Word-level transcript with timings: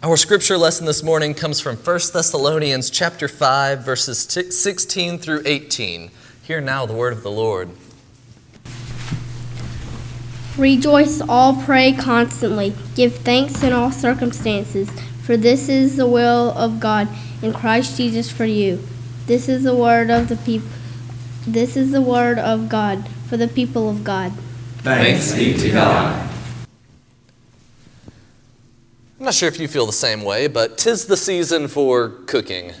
Our 0.00 0.16
scripture 0.16 0.56
lesson 0.56 0.86
this 0.86 1.02
morning 1.02 1.34
comes 1.34 1.58
from 1.58 1.74
1 1.74 1.82
Thessalonians 2.12 2.88
chapter 2.88 3.26
5 3.26 3.84
verses 3.84 4.20
16 4.20 5.18
through 5.18 5.42
18. 5.44 6.12
Hear 6.44 6.60
now 6.60 6.86
the 6.86 6.92
word 6.92 7.12
of 7.12 7.24
the 7.24 7.32
Lord. 7.32 7.68
Rejoice, 10.56 11.20
all 11.20 11.60
pray 11.64 11.92
constantly, 11.92 12.74
give 12.94 13.16
thanks 13.16 13.64
in 13.64 13.72
all 13.72 13.90
circumstances, 13.90 14.88
for 15.22 15.36
this 15.36 15.68
is 15.68 15.96
the 15.96 16.06
will 16.06 16.52
of 16.52 16.78
God 16.78 17.08
in 17.42 17.52
Christ 17.52 17.96
Jesus 17.96 18.30
for 18.30 18.44
you. 18.44 18.80
This 19.26 19.48
is 19.48 19.64
the 19.64 19.74
word 19.74 20.10
of 20.10 20.28
the 20.28 20.36
people. 20.36 20.68
This 21.44 21.76
is 21.76 21.90
the 21.90 22.02
word 22.02 22.38
of 22.38 22.68
God 22.68 23.08
for 23.26 23.36
the 23.36 23.48
people 23.48 23.90
of 23.90 24.04
God. 24.04 24.30
Thanks 24.84 25.34
be 25.34 25.54
to 25.54 25.70
God. 25.72 26.37
Not 29.28 29.34
sure 29.34 29.48
if 29.50 29.60
you 29.60 29.68
feel 29.68 29.84
the 29.84 29.92
same 29.92 30.22
way, 30.22 30.46
but 30.46 30.78
tis 30.78 31.04
the 31.04 31.14
season 31.14 31.68
for 31.68 32.08
cooking. 32.24 32.72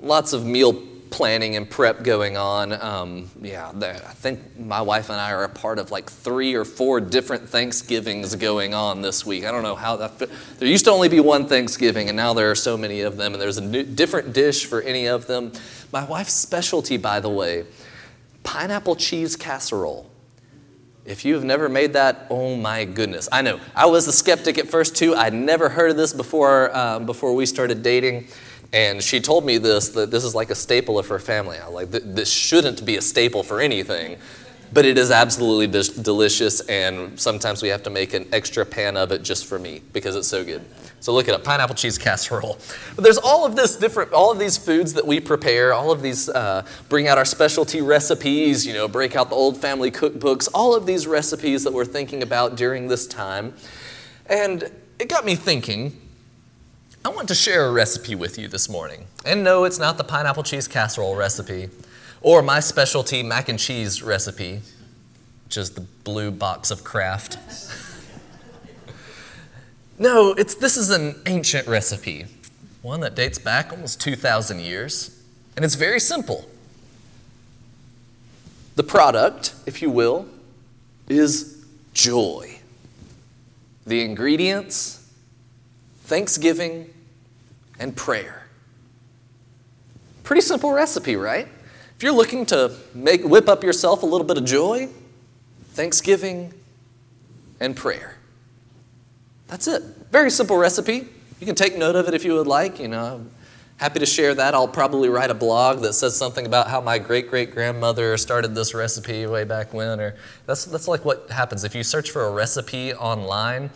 Lots 0.00 0.32
of 0.32 0.44
meal 0.44 0.72
planning 1.10 1.54
and 1.54 1.70
prep 1.70 2.02
going 2.02 2.36
on. 2.36 2.72
Um, 2.72 3.30
yeah, 3.40 3.70
I 3.70 4.14
think 4.14 4.58
my 4.58 4.80
wife 4.80 5.10
and 5.10 5.20
I 5.20 5.30
are 5.30 5.44
a 5.44 5.48
part 5.48 5.78
of 5.78 5.92
like 5.92 6.10
three 6.10 6.54
or 6.54 6.64
four 6.64 7.00
different 7.00 7.48
Thanksgivings 7.48 8.34
going 8.34 8.74
on 8.74 9.00
this 9.00 9.24
week. 9.24 9.44
I 9.44 9.52
don't 9.52 9.62
know 9.62 9.76
how 9.76 9.94
that. 9.98 10.18
There 10.18 10.66
used 10.66 10.86
to 10.86 10.90
only 10.90 11.08
be 11.08 11.20
one 11.20 11.46
Thanksgiving, 11.46 12.08
and 12.08 12.16
now 12.16 12.34
there 12.34 12.50
are 12.50 12.56
so 12.56 12.76
many 12.76 13.02
of 13.02 13.16
them, 13.16 13.32
and 13.32 13.40
there's 13.40 13.58
a 13.58 13.64
new, 13.64 13.84
different 13.84 14.32
dish 14.32 14.66
for 14.66 14.82
any 14.82 15.06
of 15.06 15.28
them. 15.28 15.52
My 15.92 16.04
wife's 16.04 16.34
specialty, 16.34 16.96
by 16.96 17.20
the 17.20 17.30
way, 17.30 17.64
pineapple 18.42 18.96
cheese 18.96 19.36
casserole. 19.36 20.10
If 21.08 21.24
you 21.24 21.32
have 21.34 21.44
never 21.44 21.70
made 21.70 21.94
that, 21.94 22.26
oh 22.28 22.54
my 22.54 22.84
goodness. 22.84 23.30
I 23.32 23.40
know. 23.40 23.60
I 23.74 23.86
was 23.86 24.06
a 24.08 24.12
skeptic 24.12 24.58
at 24.58 24.68
first 24.68 24.94
too. 24.94 25.14
I'd 25.14 25.32
never 25.32 25.70
heard 25.70 25.90
of 25.90 25.96
this 25.96 26.12
before, 26.12 26.70
uh, 26.74 26.98
before 26.98 27.34
we 27.34 27.46
started 27.46 27.82
dating. 27.82 28.26
And 28.74 29.02
she 29.02 29.18
told 29.18 29.46
me 29.46 29.56
this, 29.56 29.88
that 29.90 30.10
this 30.10 30.22
is 30.22 30.34
like 30.34 30.50
a 30.50 30.54
staple 30.54 30.98
of 30.98 31.08
her 31.08 31.18
family. 31.18 31.56
I 31.56 31.66
like, 31.68 31.90
this 31.90 32.30
shouldn't 32.30 32.84
be 32.84 32.96
a 32.96 33.00
staple 33.00 33.42
for 33.42 33.58
anything, 33.58 34.18
but 34.72 34.84
it 34.84 34.98
is 34.98 35.10
absolutely 35.10 35.66
delicious. 36.02 36.60
And 36.62 37.18
sometimes 37.18 37.62
we 37.62 37.68
have 37.68 37.82
to 37.84 37.90
make 37.90 38.14
an 38.14 38.28
extra 38.32 38.64
pan 38.64 38.96
of 38.96 39.12
it 39.12 39.22
just 39.22 39.46
for 39.46 39.58
me 39.58 39.82
because 39.92 40.16
it's 40.16 40.28
so 40.28 40.44
good. 40.44 40.64
So 41.00 41.12
look 41.12 41.28
it 41.28 41.34
up, 41.34 41.44
pineapple 41.44 41.76
cheese 41.76 41.96
casserole. 41.96 42.58
But 42.96 43.04
there's 43.04 43.18
all 43.18 43.46
of 43.46 43.54
this 43.54 43.76
different, 43.76 44.12
all 44.12 44.32
of 44.32 44.38
these 44.38 44.58
foods 44.58 44.94
that 44.94 45.06
we 45.06 45.20
prepare, 45.20 45.72
all 45.72 45.92
of 45.92 46.02
these, 46.02 46.28
uh, 46.28 46.66
bring 46.88 47.06
out 47.06 47.18
our 47.18 47.24
specialty 47.24 47.80
recipes, 47.80 48.66
you 48.66 48.72
know, 48.72 48.88
break 48.88 49.14
out 49.14 49.28
the 49.30 49.36
old 49.36 49.56
family 49.56 49.90
cookbooks, 49.90 50.48
all 50.52 50.74
of 50.74 50.86
these 50.86 51.06
recipes 51.06 51.62
that 51.64 51.72
we're 51.72 51.84
thinking 51.84 52.22
about 52.22 52.56
during 52.56 52.88
this 52.88 53.06
time. 53.06 53.54
And 54.26 54.70
it 54.98 55.08
got 55.08 55.24
me 55.24 55.36
thinking, 55.36 55.96
I 57.04 57.10
want 57.10 57.28
to 57.28 57.34
share 57.34 57.66
a 57.66 57.72
recipe 57.72 58.16
with 58.16 58.36
you 58.36 58.48
this 58.48 58.68
morning. 58.68 59.06
And 59.24 59.44
no, 59.44 59.64
it's 59.64 59.78
not 59.78 59.98
the 59.98 60.04
pineapple 60.04 60.42
cheese 60.42 60.66
casserole 60.66 61.14
recipe 61.14 61.70
or 62.20 62.42
my 62.42 62.60
specialty 62.60 63.22
mac 63.22 63.48
and 63.48 63.58
cheese 63.58 64.02
recipe, 64.02 64.60
which 65.44 65.56
is 65.56 65.70
the 65.70 65.82
blue 66.04 66.30
box 66.30 66.70
of 66.70 66.84
Kraft. 66.84 67.38
No, 69.98 70.32
it's, 70.32 70.54
this 70.54 70.76
is 70.76 70.90
an 70.90 71.20
ancient 71.26 71.66
recipe, 71.66 72.26
one 72.82 73.00
that 73.00 73.16
dates 73.16 73.38
back 73.38 73.72
almost 73.72 74.00
2,000 74.00 74.60
years, 74.60 75.20
and 75.56 75.64
it's 75.64 75.74
very 75.74 75.98
simple. 75.98 76.48
The 78.76 78.84
product, 78.84 79.54
if 79.66 79.82
you 79.82 79.90
will, 79.90 80.26
is 81.08 81.66
joy. 81.94 82.60
The 83.88 84.04
ingredients, 84.04 85.10
thanksgiving, 86.04 86.94
and 87.80 87.96
prayer. 87.96 88.46
Pretty 90.22 90.42
simple 90.42 90.70
recipe, 90.70 91.16
right? 91.16 91.48
If 91.98 92.04
you're 92.04 92.12
looking 92.12 92.46
to 92.46 92.70
make, 92.94 93.24
whip 93.24 93.48
up 93.48 93.64
yourself 93.64 94.04
a 94.04 94.06
little 94.06 94.24
bit 94.24 94.38
of 94.38 94.44
joy, 94.44 94.88
thanksgiving, 95.70 96.54
and 97.58 97.74
prayer. 97.74 98.18
That's 99.48 99.66
it. 99.66 99.82
Very 100.12 100.30
simple 100.30 100.56
recipe. 100.56 101.08
You 101.40 101.46
can 101.46 101.56
take 101.56 101.76
note 101.76 101.96
of 101.96 102.06
it 102.06 102.14
if 102.14 102.24
you 102.24 102.34
would 102.34 102.46
like. 102.46 102.78
You 102.78 102.86
know, 102.86 103.16
I'm 103.16 103.30
happy 103.78 103.98
to 103.98 104.06
share 104.06 104.32
that. 104.32 104.54
I'll 104.54 104.68
probably 104.68 105.08
write 105.08 105.32
a 105.32 105.34
blog 105.34 105.80
that 105.80 105.92
says 105.92 106.16
something 106.16 106.46
about 106.46 106.68
how 106.68 106.80
my 106.80 107.00
great 107.00 107.28
great 107.28 107.50
grandmother 107.50 108.16
started 108.16 108.54
this 108.54 108.74
recipe 108.74 109.26
way 109.26 109.42
back 109.42 109.74
when. 109.74 109.98
Or 109.98 110.14
that's 110.46 110.66
that's 110.66 110.86
like 110.86 111.04
what 111.04 111.28
happens 111.30 111.64
if 111.64 111.74
you 111.74 111.82
search 111.82 112.12
for 112.12 112.26
a 112.26 112.30
recipe 112.30 112.94
online. 112.94 113.70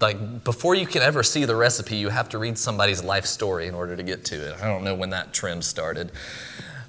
Like 0.00 0.42
before 0.42 0.74
you 0.74 0.86
can 0.86 1.02
ever 1.02 1.22
see 1.22 1.44
the 1.44 1.56
recipe, 1.56 1.96
you 1.96 2.08
have 2.08 2.30
to 2.30 2.38
read 2.38 2.56
somebody's 2.56 3.04
life 3.04 3.26
story 3.26 3.66
in 3.66 3.74
order 3.74 3.94
to 3.94 4.02
get 4.02 4.24
to 4.24 4.36
it. 4.36 4.62
I 4.62 4.68
don't 4.68 4.84
know 4.84 4.94
when 4.94 5.10
that 5.10 5.34
trend 5.34 5.66
started. 5.66 6.12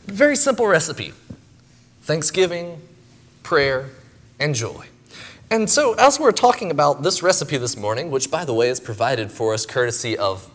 Very 0.06 0.36
simple 0.36 0.68
recipe: 0.68 1.14
Thanksgiving, 2.03 2.81
prayer, 3.44 3.90
and 4.40 4.56
joy. 4.56 4.88
And 5.50 5.69
so, 5.69 5.94
as 5.96 6.19
we're 6.19 6.31
talking 6.31 6.72
about 6.72 7.03
this 7.03 7.22
recipe 7.22 7.58
this 7.58 7.78
morning, 7.78 8.09
which 8.09 8.31
by 8.31 8.44
the 8.44 8.53
way 8.53 8.69
is 8.69 8.80
provided 8.80 9.31
for 9.31 9.53
us 9.53 9.66
courtesy 9.66 10.18
of 10.18 10.50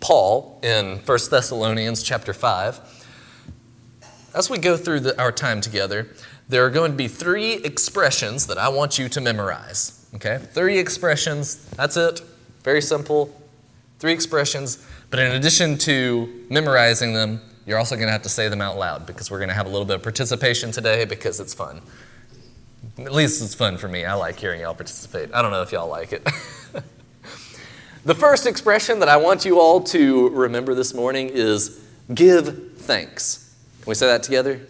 Paul 0.00 0.58
in 0.62 0.98
1 0.98 1.18
Thessalonians 1.30 2.02
chapter 2.02 2.32
5, 2.32 2.80
as 4.34 4.50
we 4.50 4.58
go 4.58 4.76
through 4.76 5.00
the, 5.00 5.20
our 5.20 5.32
time 5.32 5.60
together, 5.60 6.08
there 6.48 6.64
are 6.64 6.70
going 6.70 6.90
to 6.90 6.96
be 6.96 7.06
three 7.08 7.54
expressions 7.54 8.46
that 8.48 8.58
I 8.58 8.68
want 8.68 8.98
you 8.98 9.08
to 9.10 9.20
memorize. 9.20 10.04
Okay? 10.14 10.38
Three 10.38 10.78
expressions, 10.78 11.64
that's 11.70 11.96
it. 11.96 12.20
Very 12.64 12.82
simple. 12.82 13.34
Three 13.98 14.12
expressions. 14.12 14.84
But 15.10 15.20
in 15.20 15.32
addition 15.32 15.78
to 15.78 16.46
memorizing 16.50 17.12
them, 17.14 17.40
you're 17.70 17.78
also 17.78 17.94
going 17.94 18.08
to 18.08 18.12
have 18.12 18.22
to 18.22 18.28
say 18.28 18.48
them 18.48 18.60
out 18.60 18.76
loud 18.76 19.06
because 19.06 19.30
we're 19.30 19.38
going 19.38 19.48
to 19.48 19.54
have 19.54 19.66
a 19.66 19.68
little 19.68 19.84
bit 19.84 19.94
of 19.94 20.02
participation 20.02 20.72
today 20.72 21.04
because 21.04 21.38
it's 21.38 21.54
fun. 21.54 21.80
At 22.98 23.12
least 23.12 23.40
it's 23.40 23.54
fun 23.54 23.78
for 23.78 23.86
me. 23.86 24.04
I 24.04 24.14
like 24.14 24.40
hearing 24.40 24.60
y'all 24.60 24.74
participate. 24.74 25.32
I 25.32 25.40
don't 25.40 25.52
know 25.52 25.62
if 25.62 25.70
y'all 25.70 25.88
like 25.88 26.12
it. 26.12 26.24
the 28.04 28.14
first 28.16 28.44
expression 28.44 28.98
that 28.98 29.08
I 29.08 29.18
want 29.18 29.44
you 29.44 29.60
all 29.60 29.80
to 29.82 30.30
remember 30.30 30.74
this 30.74 30.94
morning 30.94 31.30
is 31.32 31.80
give 32.12 32.72
thanks. 32.78 33.54
Can 33.82 33.90
we 33.90 33.94
say 33.94 34.08
that 34.08 34.24
together? 34.24 34.60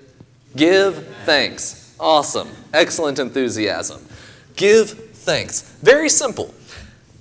Give 0.54 0.94
thanks. 1.24 1.96
Awesome. 1.98 2.50
Excellent 2.74 3.18
enthusiasm. 3.18 4.04
Give 4.56 4.90
thanks. 4.90 5.62
Very 5.80 6.10
simple. 6.10 6.54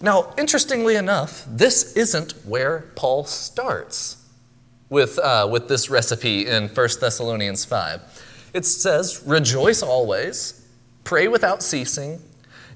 Now, 0.01 0.33
interestingly 0.37 0.97
enough, 0.97 1.45
this 1.47 1.95
isn't 1.95 2.33
where 2.45 2.91
Paul 2.95 3.23
starts 3.23 4.18
with, 4.89 5.19
uh, 5.19 5.47
with 5.51 5.67
this 5.67 5.89
recipe 5.89 6.47
in 6.47 6.67
1 6.67 6.73
Thessalonians 6.99 7.65
5. 7.65 8.51
It 8.53 8.65
says, 8.65 9.23
Rejoice 9.25 9.81
always 9.83 10.59
Pray 11.09 11.27
without 11.27 11.63
ceasing. 11.63 12.21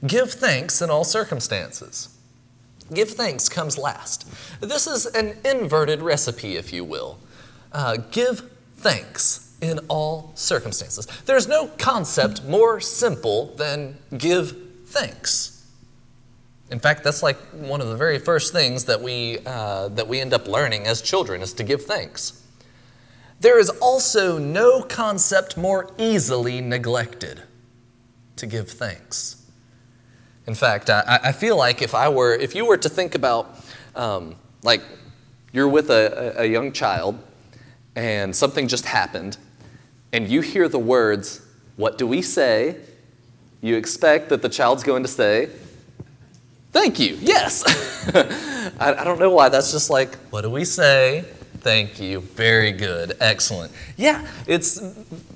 Give 0.08 0.28
thanks 0.32 0.82
in 0.82 0.90
all 0.90 1.04
circumstances. 1.04 2.10
Give 2.92 3.08
thanks 3.08 3.48
comes 3.48 3.78
last. 3.78 4.28
This 4.60 4.88
is 4.88 5.06
an 5.06 5.38
inverted 5.46 6.02
recipe, 6.02 6.56
if 6.56 6.74
you 6.74 6.84
will. 6.84 7.20
Uh, 7.72 7.98
give 8.10 8.50
thanks 8.78 9.56
in 9.62 9.78
all 9.88 10.32
circumstances. 10.34 11.06
There's 11.28 11.48
no 11.48 11.68
concept 11.78 12.44
more 12.44 12.80
simple 12.80 13.54
than 13.56 14.00
give 14.18 14.58
thanks. 14.88 15.63
In 16.72 16.80
fact, 16.80 17.04
that's 17.04 17.22
like 17.22 17.38
one 17.52 17.82
of 17.82 17.88
the 17.88 17.96
very 17.96 18.18
first 18.18 18.52
things 18.54 18.86
that 18.86 19.02
we, 19.02 19.40
uh, 19.46 19.90
that 19.90 20.08
we 20.08 20.20
end 20.20 20.34
up 20.34 20.48
learning 20.48 20.88
as 20.88 21.02
children 21.02 21.42
is 21.42 21.54
to 21.54 21.64
give 21.64 21.84
thanks. 21.84 22.42
There 23.40 23.60
is 23.60 23.70
also 23.70 24.38
no 24.38 24.82
concept 24.82 25.58
more 25.58 25.92
easily 25.98 26.62
neglected 26.62 27.44
to 28.38 28.48
give 28.48 28.70
thanks. 28.70 29.46
In 30.48 30.56
fact, 30.56 30.90
I, 30.90 31.20
I 31.24 31.32
feel 31.32 31.58
like 31.58 31.82
if 31.82 31.94
I 31.94 32.10
were, 32.10 32.34
if 32.34 32.56
you 32.56 32.66
were 32.66 32.78
to 32.78 32.90
think 32.90 33.16
about, 33.16 33.60
um, 33.96 34.36
like, 34.64 34.82
you're 35.52 35.68
with 35.68 35.90
a, 35.90 36.42
a 36.42 36.46
young 36.46 36.72
child 36.72 37.20
and 37.96 38.36
something 38.36 38.68
just 38.68 38.86
happened, 38.86 39.38
and 40.12 40.28
you 40.28 40.42
hear 40.42 40.68
the 40.68 40.80
words, 40.80 41.46
What 41.76 41.98
do 41.98 42.06
we 42.06 42.22
say? 42.22 42.78
You 43.62 43.76
expect 43.76 44.30
that 44.30 44.42
the 44.42 44.50
child's 44.50 44.84
going 44.84 45.04
to 45.04 45.10
say, 45.10 45.50
Thank 46.74 47.00
you, 47.00 47.18
yes. 47.22 47.64
I, 48.80 48.96
I 48.96 49.04
don't 49.04 49.20
know 49.20 49.30
why. 49.30 49.48
That's 49.50 49.72
just 49.72 49.90
like, 49.92 50.16
What 50.32 50.42
do 50.42 50.50
we 50.50 50.66
say? 50.66 51.24
Thank 51.60 52.00
you. 52.02 52.20
Very 52.20 52.72
good. 52.72 53.16
Excellent. 53.22 53.72
Yeah, 53.96 54.28
it's, 54.48 54.80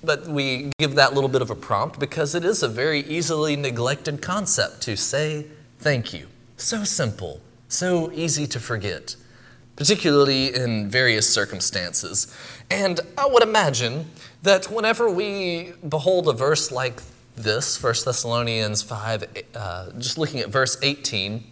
but 0.03 0.27
we 0.27 0.71
give 0.79 0.95
that 0.95 1.13
little 1.13 1.29
bit 1.29 1.41
of 1.41 1.49
a 1.51 1.55
prompt 1.55 1.99
because 1.99 2.35
it 2.35 2.43
is 2.43 2.63
a 2.63 2.67
very 2.67 3.01
easily 3.01 3.55
neglected 3.55 4.21
concept 4.21 4.81
to 4.81 4.97
say 4.97 5.45
thank 5.77 6.11
you. 6.11 6.27
So 6.57 6.83
simple, 6.83 7.39
so 7.69 8.11
easy 8.11 8.47
to 8.47 8.59
forget, 8.59 9.15
particularly 9.75 10.53
in 10.53 10.89
various 10.89 11.29
circumstances. 11.31 12.35
And 12.71 12.99
I 13.17 13.27
would 13.27 13.43
imagine 13.43 14.07
that 14.41 14.71
whenever 14.71 15.07
we 15.09 15.73
behold 15.87 16.27
a 16.27 16.33
verse 16.33 16.71
like 16.71 17.01
this, 17.37 17.81
1 17.81 17.93
Thessalonians 18.05 18.81
5, 18.81 19.23
uh, 19.55 19.91
just 19.97 20.17
looking 20.17 20.39
at 20.39 20.49
verse 20.49 20.77
18, 20.81 21.43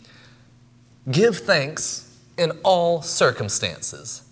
give 1.11 1.37
thanks 1.37 2.17
in 2.37 2.51
all 2.63 3.01
circumstances, 3.01 4.23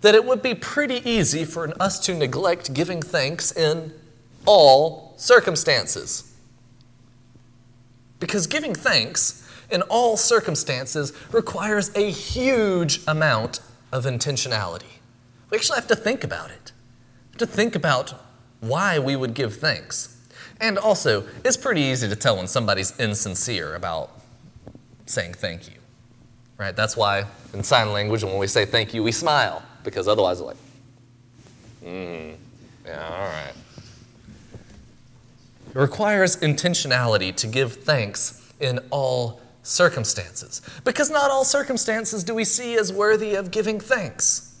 that 0.00 0.14
it 0.14 0.24
would 0.24 0.42
be 0.42 0.54
pretty 0.54 1.08
easy 1.08 1.44
for 1.44 1.72
us 1.80 1.98
to 2.00 2.14
neglect 2.14 2.74
giving 2.74 3.00
thanks 3.00 3.52
in 3.52 3.92
all 4.46 5.14
circumstances. 5.16 6.32
Because 8.18 8.46
giving 8.46 8.74
thanks 8.74 9.48
in 9.70 9.82
all 9.82 10.16
circumstances 10.16 11.12
requires 11.30 11.94
a 11.96 12.10
huge 12.10 13.00
amount 13.06 13.60
of 13.92 14.04
intentionality. 14.04 15.00
We 15.50 15.58
actually 15.58 15.76
have 15.76 15.86
to 15.88 15.96
think 15.96 16.24
about 16.24 16.50
it, 16.50 16.72
to 17.38 17.46
think 17.46 17.74
about 17.74 18.14
why 18.60 18.98
we 18.98 19.14
would 19.14 19.34
give 19.34 19.56
thanks. 19.56 20.13
And 20.60 20.78
also, 20.78 21.24
it's 21.44 21.56
pretty 21.56 21.82
easy 21.82 22.08
to 22.08 22.16
tell 22.16 22.36
when 22.36 22.46
somebody's 22.46 22.98
insincere 22.98 23.74
about 23.74 24.10
saying 25.06 25.34
thank 25.34 25.68
you. 25.68 25.74
Right? 26.56 26.74
That's 26.74 26.96
why 26.96 27.24
in 27.52 27.62
sign 27.62 27.92
language, 27.92 28.22
when 28.22 28.38
we 28.38 28.46
say 28.46 28.64
thank 28.64 28.94
you, 28.94 29.02
we 29.02 29.12
smile, 29.12 29.62
because 29.82 30.06
otherwise, 30.06 30.40
we're 30.40 30.48
like, 30.48 30.56
hmm, 31.82 32.30
yeah, 32.86 33.08
all 33.08 33.26
right. 33.26 33.52
It 35.74 35.78
requires 35.78 36.36
intentionality 36.36 37.34
to 37.36 37.46
give 37.46 37.74
thanks 37.74 38.52
in 38.60 38.78
all 38.90 39.40
circumstances, 39.64 40.62
because 40.84 41.10
not 41.10 41.30
all 41.30 41.44
circumstances 41.44 42.22
do 42.22 42.34
we 42.34 42.44
see 42.44 42.76
as 42.76 42.92
worthy 42.92 43.34
of 43.34 43.50
giving 43.50 43.80
thanks. 43.80 44.53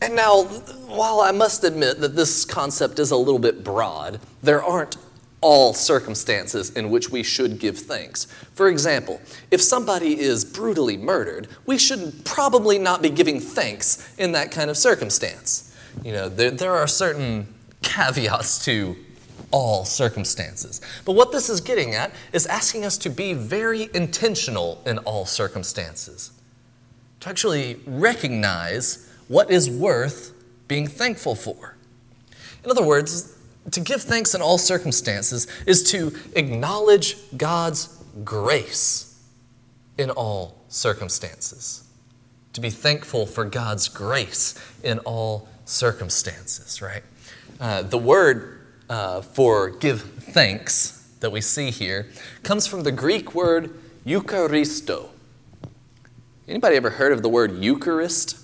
And 0.00 0.14
now, 0.14 0.44
while 0.44 1.20
I 1.20 1.32
must 1.32 1.64
admit 1.64 2.00
that 2.00 2.14
this 2.14 2.44
concept 2.44 2.98
is 2.98 3.10
a 3.10 3.16
little 3.16 3.38
bit 3.38 3.64
broad, 3.64 4.20
there 4.42 4.62
aren't 4.62 4.96
all 5.40 5.72
circumstances 5.72 6.70
in 6.70 6.90
which 6.90 7.10
we 7.10 7.22
should 7.22 7.58
give 7.58 7.78
thanks. 7.78 8.26
For 8.54 8.68
example, 8.68 9.20
if 9.50 9.60
somebody 9.60 10.18
is 10.18 10.44
brutally 10.44 10.96
murdered, 10.96 11.48
we 11.66 11.78
should 11.78 12.24
probably 12.24 12.78
not 12.78 13.02
be 13.02 13.10
giving 13.10 13.40
thanks 13.40 14.14
in 14.18 14.32
that 14.32 14.50
kind 14.50 14.70
of 14.70 14.76
circumstance. 14.76 15.76
You 16.04 16.12
know, 16.12 16.28
there, 16.28 16.50
there 16.50 16.74
are 16.74 16.86
certain 16.86 17.52
caveats 17.82 18.64
to 18.64 18.96
all 19.50 19.84
circumstances. 19.84 20.80
But 21.04 21.12
what 21.12 21.32
this 21.32 21.48
is 21.48 21.60
getting 21.60 21.94
at 21.94 22.12
is 22.32 22.46
asking 22.46 22.84
us 22.84 22.98
to 22.98 23.10
be 23.10 23.32
very 23.32 23.88
intentional 23.94 24.82
in 24.86 24.98
all 24.98 25.24
circumstances, 25.24 26.32
to 27.20 27.28
actually 27.28 27.80
recognize 27.86 29.07
what 29.28 29.50
is 29.50 29.70
worth 29.70 30.32
being 30.66 30.86
thankful 30.86 31.34
for. 31.34 31.76
In 32.64 32.70
other 32.70 32.82
words, 32.82 33.36
to 33.70 33.80
give 33.80 34.02
thanks 34.02 34.34
in 34.34 34.42
all 34.42 34.58
circumstances 34.58 35.46
is 35.66 35.82
to 35.90 36.14
acknowledge 36.34 37.16
God's 37.36 38.02
grace 38.24 39.22
in 39.96 40.10
all 40.10 40.58
circumstances. 40.68 41.84
To 42.54 42.60
be 42.60 42.70
thankful 42.70 43.26
for 43.26 43.44
God's 43.44 43.88
grace 43.88 44.54
in 44.82 44.98
all 45.00 45.48
circumstances, 45.64 46.80
right? 46.80 47.02
Uh, 47.60 47.82
the 47.82 47.98
word 47.98 48.60
uh, 48.88 49.20
for 49.20 49.70
give 49.70 50.02
thanks 50.02 51.12
that 51.20 51.30
we 51.30 51.40
see 51.40 51.70
here 51.70 52.08
comes 52.42 52.66
from 52.66 52.84
the 52.84 52.92
Greek 52.92 53.34
word 53.34 53.70
Eucharisto. 54.06 55.08
Anybody 56.46 56.76
ever 56.76 56.90
heard 56.90 57.12
of 57.12 57.22
the 57.22 57.28
word 57.28 57.62
Eucharist? 57.62 58.38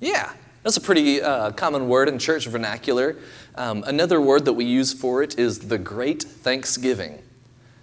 Yeah, 0.00 0.32
that's 0.62 0.76
a 0.76 0.80
pretty 0.80 1.20
uh, 1.20 1.50
common 1.52 1.88
word 1.88 2.08
in 2.08 2.18
church 2.18 2.46
vernacular. 2.46 3.16
Um, 3.56 3.82
another 3.86 4.20
word 4.20 4.44
that 4.44 4.52
we 4.52 4.64
use 4.64 4.92
for 4.92 5.22
it 5.22 5.38
is 5.38 5.68
the 5.68 5.78
Great 5.78 6.22
Thanksgiving. 6.22 7.18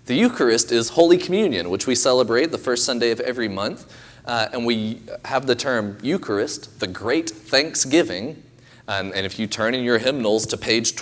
The 0.06 0.16
Eucharist 0.16 0.72
is 0.72 0.90
Holy 0.90 1.18
Communion, 1.18 1.70
which 1.70 1.88
we 1.88 1.96
celebrate 1.96 2.52
the 2.52 2.58
first 2.58 2.86
Sunday 2.86 3.12
of 3.12 3.20
every 3.20 3.50
month. 3.50 3.92
Uh, 4.24 4.48
and 4.54 4.66
we 4.66 5.02
have 5.26 5.46
the 5.46 5.56
term 5.56 5.98
Eucharist, 6.02 6.80
the 6.80 6.88
Great 6.88 7.30
Thanksgiving. 7.30 8.42
Um, 8.88 9.12
and 9.14 9.26
if 9.26 9.40
you 9.40 9.48
turn 9.48 9.74
in 9.74 9.84
your 9.84 9.98
hymnals 9.98 10.46
to 10.48 10.58
page 10.58 10.96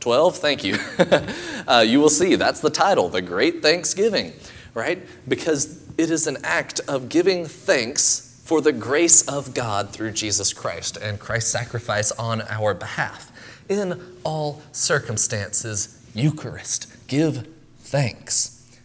12, 0.00 0.36
thank 0.36 0.62
you, 0.62 0.78
uh, 1.66 1.84
you 1.86 1.98
will 2.00 2.10
see 2.10 2.36
that's 2.36 2.60
the 2.60 2.70
title, 2.70 3.08
the 3.08 3.22
Great 3.22 3.60
Thanksgiving, 3.62 4.32
right? 4.72 5.02
Because 5.28 5.84
it 5.98 6.10
is 6.10 6.26
an 6.26 6.36
act 6.44 6.80
of 6.86 7.08
giving 7.08 7.46
thanks 7.46 8.25
for 8.46 8.60
the 8.60 8.72
grace 8.72 9.26
of 9.26 9.54
God 9.54 9.90
through 9.90 10.12
Jesus 10.12 10.52
Christ 10.52 10.96
and 10.96 11.18
Christ's 11.18 11.50
sacrifice 11.50 12.12
on 12.12 12.42
our 12.42 12.74
behalf. 12.74 13.32
In 13.68 14.00
all 14.22 14.62
circumstances, 14.70 16.00
Eucharist, 16.14 16.86
give 17.08 17.44
thanks. 17.80 18.78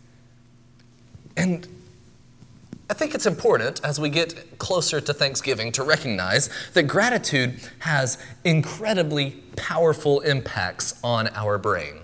And 1.38 1.68
I 2.90 2.96
think 2.96 3.14
it's 3.14 3.28
important 3.28 3.80
as 3.84 4.00
we 4.00 4.10
get 4.10 4.58
closer 4.58 5.00
to 5.00 5.14
Thanksgiving 5.14 5.72
to 5.74 5.84
recognize 5.84 6.50
that 6.74 6.84
gratitude 6.88 7.60
has 7.80 8.18
incredibly 8.44 9.44
powerful 9.56 10.22
impacts 10.22 11.00
on 11.04 11.28
our 11.36 11.60
brain. 11.60 11.98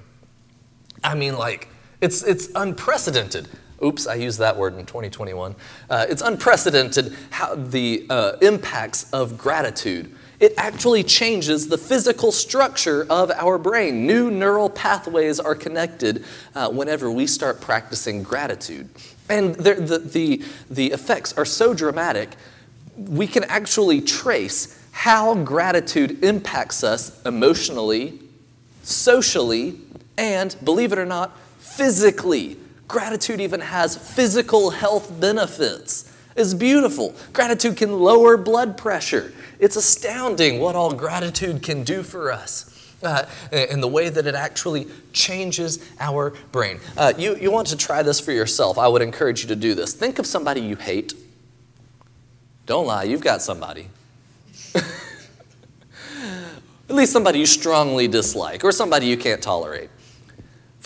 I 1.03 1.15
mean, 1.15 1.35
like, 1.35 1.69
it's, 2.01 2.21
it's 2.21 2.49
unprecedented 2.53 3.49
Oops, 3.83 4.07
I 4.07 4.15
used 4.15 4.39
that 4.39 4.57
word 4.57 4.77
in 4.77 4.85
2021. 4.85 5.55
Uh, 5.89 6.05
it's 6.09 6.21
unprecedented 6.21 7.15
how 7.29 7.55
the 7.55 8.05
uh, 8.09 8.33
impacts 8.41 9.11
of 9.13 9.37
gratitude. 9.37 10.13
It 10.39 10.53
actually 10.57 11.03
changes 11.03 11.67
the 11.67 11.77
physical 11.77 12.31
structure 12.31 13.05
of 13.09 13.31
our 13.31 13.57
brain. 13.57 14.05
New 14.05 14.29
neural 14.29 14.69
pathways 14.69 15.39
are 15.39 15.55
connected 15.55 16.25
uh, 16.53 16.69
whenever 16.69 17.11
we 17.11 17.25
start 17.25 17.59
practicing 17.59 18.21
gratitude. 18.21 18.89
And 19.29 19.55
the, 19.55 19.73
the, 19.75 20.43
the 20.69 20.91
effects 20.91 21.33
are 21.37 21.45
so 21.45 21.73
dramatic, 21.73 22.29
we 22.95 23.27
can 23.27 23.43
actually 23.45 24.01
trace 24.01 24.79
how 24.91 25.35
gratitude 25.35 26.23
impacts 26.23 26.83
us 26.83 27.23
emotionally, 27.25 28.19
socially, 28.83 29.79
and, 30.17 30.55
believe 30.63 30.91
it 30.91 30.97
or 30.97 31.05
not, 31.05 31.37
physically. 31.59 32.57
Gratitude 32.87 33.41
even 33.41 33.59
has 33.59 33.97
physical 33.97 34.69
health 34.69 35.19
benefits. 35.19 36.13
It's 36.35 36.53
beautiful. 36.53 37.15
Gratitude 37.33 37.77
can 37.77 37.99
lower 37.99 38.37
blood 38.37 38.77
pressure. 38.77 39.33
It's 39.59 39.75
astounding 39.75 40.59
what 40.59 40.75
all 40.75 40.93
gratitude 40.93 41.63
can 41.63 41.83
do 41.83 42.03
for 42.03 42.31
us. 42.31 42.73
Uh, 43.03 43.27
in 43.51 43.79
the 43.79 43.87
way 43.87 44.09
that 44.09 44.25
it 44.25 44.33
actually 44.33 44.87
changes 45.13 45.87
our 45.99 46.31
brain. 46.51 46.79
Uh, 46.97 47.13
you, 47.15 47.35
you 47.35 47.51
want 47.51 47.67
to 47.67 47.77
try 47.77 48.01
this 48.01 48.19
for 48.19 48.31
yourself, 48.31 48.79
I 48.79 48.87
would 48.87 49.03
encourage 49.03 49.43
you 49.43 49.47
to 49.49 49.55
do 49.55 49.75
this. 49.75 49.93
Think 49.93 50.17
of 50.17 50.25
somebody 50.25 50.61
you 50.61 50.75
hate. 50.75 51.13
Don't 52.65 52.87
lie, 52.87 53.03
you've 53.03 53.21
got 53.21 53.43
somebody. 53.43 53.89
At 54.73 54.83
least 56.89 57.11
somebody 57.11 57.37
you 57.37 57.45
strongly 57.45 58.07
dislike 58.07 58.63
or 58.63 58.71
somebody 58.71 59.05
you 59.05 59.17
can't 59.17 59.43
tolerate. 59.43 59.91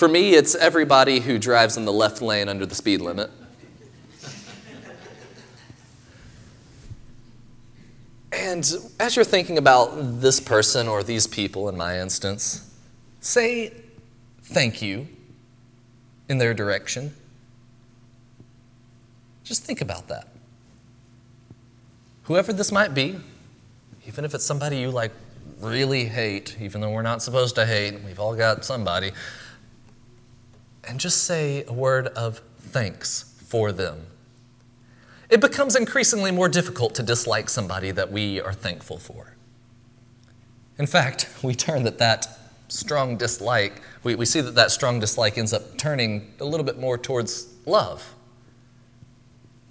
For 0.01 0.07
me, 0.07 0.33
it's 0.33 0.55
everybody 0.55 1.19
who 1.19 1.37
drives 1.37 1.77
in 1.77 1.85
the 1.85 1.93
left 1.93 2.23
lane 2.23 2.49
under 2.49 2.65
the 2.65 2.73
speed 2.73 3.01
limit. 3.01 3.29
And 8.31 8.67
as 8.99 9.15
you're 9.15 9.23
thinking 9.23 9.59
about 9.59 9.91
this 10.19 10.39
person 10.39 10.87
or 10.87 11.03
these 11.03 11.27
people, 11.27 11.69
in 11.69 11.77
my 11.77 11.99
instance, 11.99 12.67
say 13.19 13.73
thank 14.41 14.81
you 14.81 15.07
in 16.27 16.39
their 16.39 16.55
direction. 16.55 17.13
Just 19.43 19.63
think 19.63 19.81
about 19.81 20.07
that. 20.07 20.29
Whoever 22.23 22.53
this 22.53 22.71
might 22.71 22.95
be, 22.95 23.17
even 24.07 24.25
if 24.25 24.33
it's 24.33 24.45
somebody 24.45 24.79
you 24.79 24.89
like 24.89 25.11
really 25.59 26.05
hate, 26.05 26.57
even 26.59 26.81
though 26.81 26.89
we're 26.89 27.03
not 27.03 27.21
supposed 27.21 27.53
to 27.53 27.67
hate, 27.67 28.01
we've 28.03 28.19
all 28.19 28.35
got 28.35 28.65
somebody 28.65 29.11
and 30.83 30.99
just 30.99 31.23
say 31.23 31.63
a 31.67 31.73
word 31.73 32.07
of 32.07 32.41
thanks 32.59 33.33
for 33.47 33.71
them. 33.71 34.07
It 35.29 35.39
becomes 35.39 35.75
increasingly 35.75 36.31
more 36.31 36.49
difficult 36.49 36.95
to 36.95 37.03
dislike 37.03 37.49
somebody 37.49 37.91
that 37.91 38.11
we 38.11 38.41
are 38.41 38.53
thankful 38.53 38.97
for. 38.97 39.35
In 40.77 40.87
fact, 40.87 41.29
we 41.43 41.55
turn 41.55 41.83
that 41.83 41.97
that 41.99 42.27
strong 42.67 43.17
dislike, 43.17 43.81
we, 44.03 44.15
we 44.15 44.25
see 44.25 44.41
that 44.41 44.55
that 44.55 44.71
strong 44.71 44.99
dislike 44.99 45.37
ends 45.37 45.53
up 45.53 45.77
turning 45.77 46.33
a 46.39 46.45
little 46.45 46.65
bit 46.65 46.79
more 46.79 46.97
towards 46.97 47.53
love. 47.65 48.13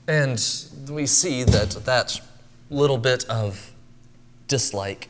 And 0.07 0.43
we 0.89 1.07
see 1.07 1.45
that 1.45 1.71
that 1.85 2.21
little 2.69 2.99
bit 2.99 3.25
of 3.25 3.73
dislike 4.49 5.09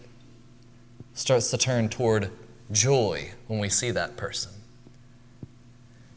starts 1.14 1.50
to 1.50 1.58
turn 1.58 1.88
toward 1.88 2.30
joy 2.70 3.32
when 3.46 3.58
we 3.58 3.68
see 3.68 3.90
that 3.90 4.16
person. 4.16 4.52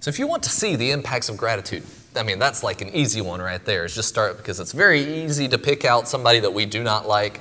So 0.04 0.10
if 0.10 0.20
you 0.20 0.28
want 0.28 0.44
to 0.44 0.50
see 0.50 0.76
the 0.76 0.92
impacts 0.92 1.30
of 1.30 1.38
gratitude, 1.38 1.82
I 2.14 2.24
mean, 2.24 2.38
that's 2.38 2.62
like 2.62 2.82
an 2.82 2.90
easy 2.90 3.22
one 3.22 3.42
right 3.42 3.64
there. 3.64 3.86
Is 3.86 3.96
just 3.96 4.10
start 4.10 4.36
because 4.36 4.60
it's 4.60 4.74
very 4.74 5.00
easy 5.00 5.48
to 5.48 5.58
pick 5.58 5.86
out 5.86 6.10
somebody 6.10 6.42
that 6.42 6.54
we 6.54 6.66
do 6.66 6.84
not 6.84 7.08
like 7.08 7.40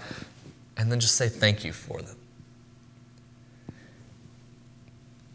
and 0.76 0.90
then 0.90 1.00
just 1.00 1.16
say 1.16 1.28
thank 1.28 1.64
you 1.64 1.72
for 1.72 2.00
them. 2.00 2.16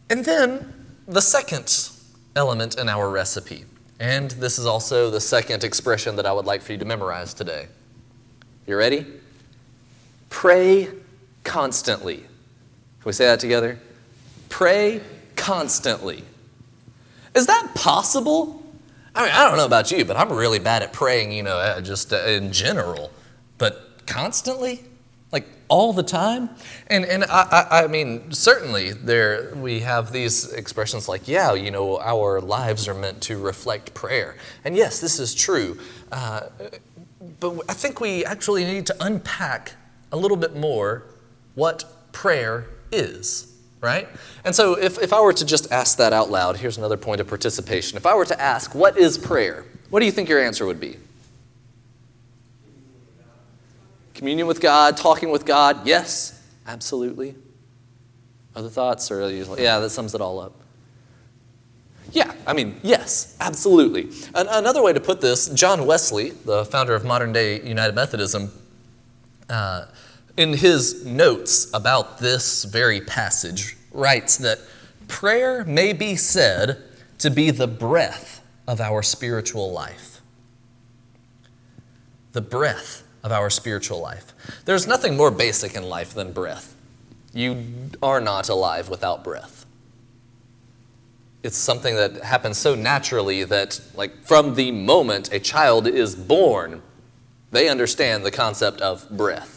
And 0.10 0.24
then 0.24 0.74
the 1.06 1.20
second 1.20 1.90
element 2.34 2.80
in 2.80 2.88
our 2.88 3.10
recipe 3.10 3.66
And 4.00 4.32
this 4.32 4.58
is 4.58 4.66
also 4.66 5.12
the 5.12 5.20
second 5.20 5.66
expression 5.66 6.16
that 6.16 6.26
I 6.26 6.32
would 6.32 6.46
like 6.46 6.62
for 6.62 6.72
you 6.72 6.78
to 6.78 6.86
memorize 6.86 7.34
today. 7.34 7.68
You 8.66 8.78
ready? 8.78 9.06
Pray 10.30 10.88
constantly. 11.44 12.20
Can 12.20 13.04
we 13.04 13.12
say 13.12 13.26
that 13.26 13.42
together? 13.42 13.80
Pray 14.48 15.02
constantly. 15.36 16.24
Is 17.38 17.46
that 17.46 17.76
possible? 17.76 18.64
I 19.14 19.26
mean, 19.26 19.32
I 19.32 19.48
don't 19.48 19.58
know 19.58 19.66
about 19.68 19.92
you, 19.92 20.04
but 20.04 20.18
I'm 20.18 20.34
really 20.34 20.58
bad 20.58 20.82
at 20.82 20.92
praying, 20.92 21.32
you 21.32 21.44
know, 21.44 21.56
uh, 21.56 21.82
just 21.82 22.12
uh, 22.12 22.18
in 22.26 22.52
general. 22.52 23.12
But 23.60 24.08
constantly? 24.08 24.84
Like 25.32 25.48
all 25.68 25.94
the 25.94 26.02
time? 26.02 26.50
And, 26.88 27.06
and 27.06 27.26
I, 27.26 27.68
I, 27.70 27.84
I 27.84 27.88
mean, 27.88 28.32
certainly 28.32 28.92
there 28.92 29.54
we 29.54 29.82
have 29.82 30.12
these 30.12 30.52
expressions 30.52 31.08
like, 31.08 31.28
yeah, 31.28 31.54
you 31.54 31.70
know, 31.70 32.00
our 32.00 32.42
lives 32.42 32.88
are 32.88 32.96
meant 32.96 33.22
to 33.24 33.38
reflect 33.38 33.94
prayer. 33.94 34.36
And 34.66 34.76
yes, 34.76 35.00
this 35.00 35.20
is 35.20 35.36
true. 35.36 35.78
Uh, 36.12 36.48
but 37.40 37.60
I 37.70 37.74
think 37.74 38.02
we 38.02 38.26
actually 38.26 38.66
need 38.66 38.88
to 38.88 38.96
unpack 39.00 39.74
a 40.12 40.18
little 40.18 40.38
bit 40.38 40.56
more 40.56 41.04
what 41.54 42.12
prayer 42.14 42.66
is 42.92 43.57
right? 43.82 44.08
And 44.44 44.56
so 44.56 44.74
if, 44.78 45.02
if 45.02 45.14
I 45.14 45.22
were 45.22 45.34
to 45.34 45.46
just 45.46 45.72
ask 45.72 45.98
that 45.98 46.14
out 46.14 46.30
loud, 46.30 46.58
here's 46.58 46.78
another 46.78 46.98
point 46.98 47.22
of 47.22 47.28
participation. 47.28 47.98
If 47.98 48.06
I 48.06 48.16
were 48.16 48.26
to 48.26 48.40
ask, 48.40 48.74
what 48.74 48.98
is 48.98 49.18
prayer? 49.18 49.66
What 49.90 50.00
do 50.00 50.06
you 50.06 50.12
think 50.12 50.30
your 50.30 50.42
answer 50.42 50.66
would 50.66 50.80
be? 50.80 50.98
Communion 54.14 54.48
with 54.48 54.60
God, 54.62 54.98
talking 54.98 55.30
with 55.30 55.46
God, 55.46 55.86
yes, 55.86 56.44
absolutely. 56.66 57.36
Other 58.56 58.70
thoughts? 58.70 59.12
Or 59.12 59.30
yeah, 59.30 59.80
that 59.80 59.92
sums 59.92 60.16
it 60.16 60.22
all 60.22 60.40
up. 60.40 60.54
Yeah, 62.12 62.34
I 62.48 62.54
mean, 62.54 62.80
yes, 62.84 63.38
absolutely. 63.40 64.10
An- 64.34 64.48
another 64.50 64.82
way 64.82 64.94
to 64.94 65.00
put 65.00 65.22
this, 65.22 65.50
John 65.50 65.86
Wesley, 65.86 66.32
the 66.32 66.66
founder 66.66 66.96
of 66.96 67.06
modern 67.06 67.34
day 67.34 67.62
United 67.62 67.94
Methodism, 67.94 68.52
uh, 69.50 69.86
in 70.38 70.54
his 70.54 71.06
notes 71.06 71.70
about 71.74 72.20
this 72.20 72.64
very 72.64 73.02
passage, 73.02 73.76
writes 73.92 74.38
that 74.38 74.60
prayer 75.08 75.66
may 75.66 75.92
be 75.94 76.16
said 76.16 76.82
to 77.18 77.32
be 77.32 77.50
the 77.50 77.68
breath 77.68 78.42
of 78.68 78.80
our 78.80 79.02
spiritual 79.02 79.72
life. 79.72 80.22
The 82.34 82.42
breath 82.42 83.04
of 83.24 83.32
our 83.32 83.50
spiritual 83.50 84.00
life. 84.00 84.34
There's 84.66 84.86
nothing 84.86 85.18
more 85.18 85.32
basic 85.32 85.76
in 85.76 85.84
life 85.84 86.14
than 86.14 86.32
breath. 86.32 86.76
You 87.34 87.90
are 88.02 88.22
not 88.22 88.48
alive 88.48 88.90
without 88.90 89.24
breath. 89.24 89.66
It's 91.44 91.58
something 91.58 91.96
that 91.96 92.24
happens 92.24 92.58
so 92.58 92.76
naturally 92.76 93.44
that, 93.44 93.80
like, 93.96 94.24
from 94.24 94.56
the 94.56 94.72
moment 94.72 95.32
a 95.32 95.40
child 95.40 95.88
is 95.88 96.16
born, 96.16 96.82
they 97.52 97.70
understand 97.70 98.26
the 98.26 98.32
concept 98.32 98.82
of 98.82 99.10
breath. 99.10 99.57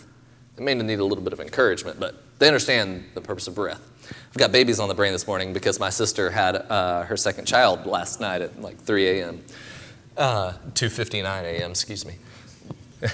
They 0.61 0.75
may 0.75 0.75
need 0.75 0.99
a 0.99 1.05
little 1.05 1.25
bit 1.25 1.33
of 1.33 1.41
encouragement, 1.41 1.99
but 1.99 2.23
they 2.39 2.47
understand 2.47 3.07
the 3.15 3.23
purpose 3.23 3.49
of 3.49 3.55
breath. 3.55 3.81
I've 4.29 4.37
got 4.37 4.53
babies 4.53 4.79
on 4.79 4.91
the 4.91 4.95
brain 4.95 5.11
this 5.11 5.27
morning 5.27 5.55
because 5.55 5.81
my 5.81 5.89
sister 5.89 6.29
had 6.29 6.55
uh, 6.55 7.05
her 7.05 7.17
second 7.17 7.47
child 7.47 7.87
last 7.87 8.21
night 8.21 8.43
at 8.43 8.61
like 8.61 8.77
3 8.79 9.09
a.m. 9.09 9.43
Uh, 10.19 10.53
2:59 10.75 11.45
a.m. 11.45 11.71
Excuse 11.71 12.05
me. 12.05 12.17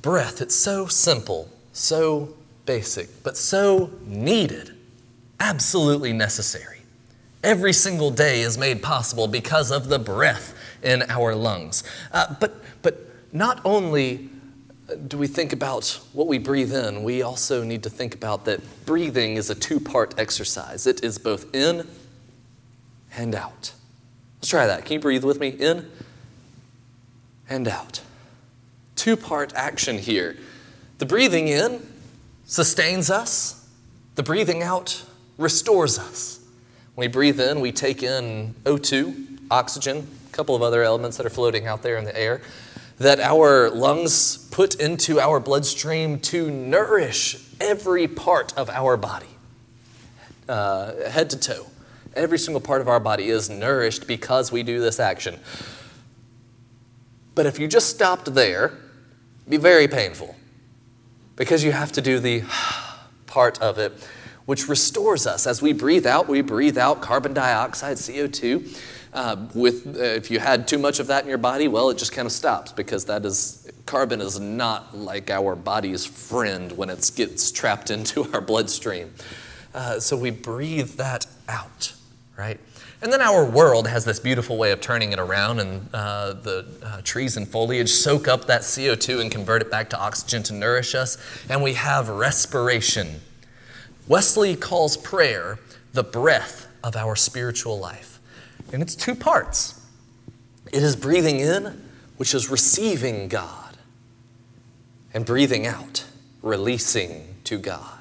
breath. 0.00 0.40
It's 0.40 0.54
so 0.54 0.86
simple, 0.86 1.50
so 1.74 2.34
basic, 2.64 3.22
but 3.22 3.36
so 3.36 3.90
needed, 4.06 4.74
absolutely 5.40 6.14
necessary. 6.14 6.78
Every 7.44 7.74
single 7.74 8.10
day 8.10 8.40
is 8.40 8.56
made 8.56 8.82
possible 8.82 9.28
because 9.28 9.72
of 9.72 9.90
the 9.90 9.98
breath 9.98 10.54
in 10.82 11.02
our 11.10 11.34
lungs. 11.34 11.84
Uh, 12.12 12.34
but, 12.40 12.54
but 12.80 13.10
not 13.30 13.60
only 13.66 14.30
do 15.06 15.18
we 15.18 15.26
think 15.26 15.52
about 15.52 16.00
what 16.12 16.26
we 16.26 16.38
breathe 16.38 16.74
in, 16.74 17.02
we 17.02 17.22
also 17.22 17.62
need 17.62 17.82
to 17.82 17.90
think 17.90 18.14
about 18.14 18.44
that 18.46 18.60
breathing 18.86 19.36
is 19.36 19.50
a 19.50 19.54
two 19.54 19.80
part 19.80 20.18
exercise. 20.18 20.86
It 20.86 21.04
is 21.04 21.18
both 21.18 21.54
in 21.54 21.86
and 23.16 23.34
out. 23.34 23.72
Let's 24.38 24.48
try 24.48 24.66
that. 24.66 24.84
Can 24.84 24.94
you 24.94 25.00
breathe 25.00 25.24
with 25.24 25.40
me? 25.40 25.48
In 25.48 25.90
and 27.48 27.68
out. 27.68 28.00
Two 28.96 29.16
part 29.16 29.52
action 29.54 29.98
here. 29.98 30.36
The 30.98 31.06
breathing 31.06 31.48
in 31.48 31.86
sustains 32.46 33.10
us, 33.10 33.68
the 34.14 34.22
breathing 34.22 34.62
out 34.62 35.04
restores 35.36 35.98
us. 35.98 36.40
When 36.94 37.06
we 37.06 37.12
breathe 37.12 37.40
in, 37.40 37.60
we 37.60 37.72
take 37.72 38.02
in 38.02 38.54
O2, 38.64 39.38
oxygen, 39.50 40.08
a 40.26 40.32
couple 40.32 40.56
of 40.56 40.62
other 40.62 40.82
elements 40.82 41.16
that 41.18 41.26
are 41.26 41.30
floating 41.30 41.66
out 41.66 41.82
there 41.82 41.96
in 41.96 42.04
the 42.04 42.18
air 42.18 42.40
that 42.98 43.20
our 43.20 43.70
lungs 43.70 44.36
put 44.50 44.74
into 44.76 45.20
our 45.20 45.38
bloodstream 45.40 46.18
to 46.18 46.50
nourish 46.50 47.36
every 47.60 48.08
part 48.08 48.56
of 48.56 48.68
our 48.70 48.96
body, 48.96 49.28
uh, 50.48 51.08
head 51.08 51.30
to 51.30 51.38
toe. 51.38 51.66
Every 52.14 52.38
single 52.38 52.60
part 52.60 52.80
of 52.80 52.88
our 52.88 52.98
body 52.98 53.28
is 53.28 53.48
nourished 53.48 54.06
because 54.06 54.50
we 54.50 54.62
do 54.62 54.80
this 54.80 54.98
action. 54.98 55.38
But 57.34 57.46
if 57.46 57.58
you 57.58 57.68
just 57.68 57.88
stopped 57.90 58.34
there, 58.34 58.72
be 59.48 59.56
very 59.56 59.86
painful 59.86 60.34
because 61.36 61.62
you 61.62 61.70
have 61.70 61.92
to 61.92 62.00
do 62.00 62.18
the 62.18 62.42
part 63.26 63.60
of 63.60 63.78
it 63.78 63.92
which 64.48 64.66
restores 64.66 65.26
us. 65.26 65.46
As 65.46 65.60
we 65.60 65.74
breathe 65.74 66.06
out, 66.06 66.26
we 66.26 66.40
breathe 66.40 66.78
out 66.78 67.02
carbon 67.02 67.34
dioxide, 67.34 67.98
CO2. 67.98 68.80
Uh, 69.12 69.46
with, 69.54 69.86
uh, 69.96 70.02
if 70.02 70.30
you 70.30 70.38
had 70.38 70.68
too 70.68 70.78
much 70.78 71.00
of 71.00 71.06
that 71.06 71.22
in 71.22 71.28
your 71.28 71.38
body, 71.38 71.68
well, 71.68 71.90
it 71.90 71.98
just 71.98 72.12
kind 72.12 72.26
of 72.26 72.32
stops 72.32 72.72
because 72.72 73.06
that 73.06 73.24
is, 73.24 73.70
carbon 73.86 74.20
is 74.20 74.38
not 74.38 74.96
like 74.96 75.30
our 75.30 75.56
body's 75.56 76.04
friend 76.04 76.72
when 76.72 76.90
it 76.90 77.10
gets 77.16 77.50
trapped 77.50 77.90
into 77.96 78.30
our 78.32 78.40
bloodstream. 78.40 79.12
Uh, 79.74 80.00
so 80.00 80.16
we 80.16 80.30
breathe 80.30 80.90
that 80.96 81.26
out, 81.48 81.94
right? 82.36 82.58
And 83.00 83.12
then 83.12 83.20
our 83.20 83.44
world 83.44 83.86
has 83.86 84.04
this 84.04 84.18
beautiful 84.18 84.56
way 84.56 84.72
of 84.72 84.80
turning 84.80 85.12
it 85.12 85.20
around, 85.20 85.60
and 85.60 85.88
uh, 85.94 86.32
the 86.32 86.66
uh, 86.82 87.00
trees 87.04 87.36
and 87.36 87.46
foliage 87.46 87.90
soak 87.90 88.26
up 88.26 88.46
that 88.46 88.62
CO2 88.62 89.20
and 89.20 89.30
convert 89.30 89.62
it 89.62 89.70
back 89.70 89.88
to 89.90 89.98
oxygen 89.98 90.42
to 90.44 90.54
nourish 90.54 90.96
us, 90.96 91.16
and 91.48 91.62
we 91.62 91.74
have 91.74 92.08
respiration. 92.08 93.20
Wesley 94.08 94.56
calls 94.56 94.96
prayer 94.96 95.60
the 95.92 96.02
breath 96.02 96.66
of 96.82 96.96
our 96.96 97.14
spiritual 97.14 97.78
life. 97.78 98.17
And 98.72 98.82
it's 98.82 98.94
two 98.94 99.14
parts 99.14 99.74
it 100.72 100.82
is 100.82 100.96
breathing 100.96 101.40
in, 101.40 101.82
which 102.18 102.34
is 102.34 102.50
receiving 102.50 103.28
God, 103.28 103.76
and 105.14 105.24
breathing 105.24 105.66
out, 105.66 106.04
releasing 106.42 107.34
to 107.44 107.58
God. 107.58 107.94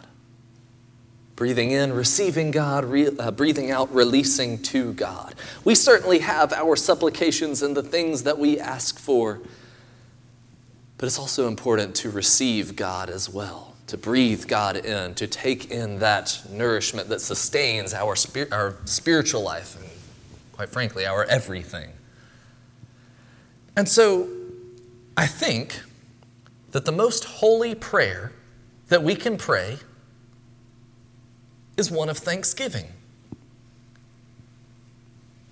Breathing 1.38 1.72
in, 1.72 1.94
receiving 1.94 2.52
God, 2.52 2.84
re- 2.84 3.16
uh, 3.18 3.32
breathing 3.32 3.72
out, 3.72 3.94
releasing 3.94 4.62
to 4.64 4.92
God. 4.94 5.36
We 5.64 5.76
certainly 5.76 6.20
have 6.20 6.52
our 6.52 6.76
supplications 6.76 7.62
and 7.62 7.78
the 7.78 7.84
things 7.84 8.24
that 8.24 8.40
we 8.40 8.60
ask 8.60 9.00
for, 9.00 9.40
but 10.98 11.06
it's 11.06 11.20
also 11.20 11.48
important 11.48 11.96
to 11.98 12.10
receive 12.10 12.76
God 12.76 13.10
as 13.10 13.30
well, 13.30 13.76
to 13.86 13.98
breathe 13.98 14.48
God 14.48 14.78
in, 14.78 15.14
to 15.14 15.28
take 15.28 15.70
in 15.70 16.00
that 16.00 16.42
nourishment 16.50 17.08
that 17.10 17.22
sustains 17.22 17.94
our, 17.94 18.16
spir- 18.16 18.50
our 18.52 18.78
spiritual 18.86 19.44
life 19.44 19.78
quite 20.58 20.70
frankly, 20.70 21.06
our 21.06 21.24
everything. 21.26 21.92
And 23.76 23.88
so 23.88 24.28
I 25.16 25.28
think 25.28 25.82
that 26.72 26.84
the 26.84 26.92
most 26.92 27.26
holy 27.26 27.76
prayer 27.76 28.34
that 28.88 29.04
we 29.04 29.16
can 29.16 29.38
pray 29.38 29.78
is 31.78 31.92
one 31.92 32.10
of 32.10 32.18
thanksgiving. 32.18 32.88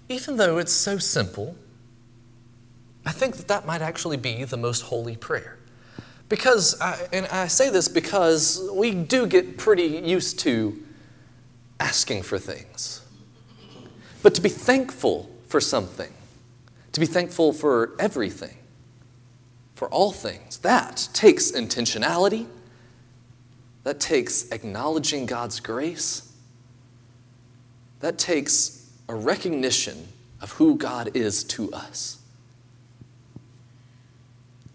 Even 0.09 0.37
though 0.37 0.57
it's 0.57 0.73
so 0.73 0.97
simple, 0.97 1.55
I 3.05 3.11
think 3.11 3.37
that 3.37 3.47
that 3.47 3.67
might 3.67 3.83
actually 3.83 4.17
be 4.17 4.43
the 4.43 4.57
most 4.57 4.81
holy 4.81 5.15
prayer. 5.15 5.59
Because, 6.29 6.81
I, 6.81 7.07
and 7.13 7.27
I 7.27 7.45
say 7.45 7.69
this 7.69 7.87
because 7.87 8.67
we 8.73 8.89
do 8.95 9.27
get 9.27 9.59
pretty 9.59 9.83
used 9.83 10.39
to 10.39 10.83
asking 11.79 12.23
for 12.23 12.39
things. 12.39 13.04
But 14.25 14.33
to 14.33 14.41
be 14.41 14.49
thankful 14.49 15.29
for 15.45 15.61
something, 15.61 16.11
to 16.93 16.99
be 16.99 17.05
thankful 17.05 17.53
for 17.53 17.91
everything, 17.99 18.57
for 19.75 19.87
all 19.89 20.11
things, 20.11 20.57
that 20.57 21.09
takes 21.13 21.51
intentionality. 21.51 22.47
That 23.83 23.99
takes 23.99 24.49
acknowledging 24.51 25.27
God's 25.27 25.59
grace. 25.59 26.33
That 27.99 28.17
takes 28.17 28.89
a 29.07 29.13
recognition 29.13 30.07
of 30.41 30.53
who 30.53 30.75
God 30.75 31.15
is 31.15 31.43
to 31.43 31.71
us. 31.71 32.17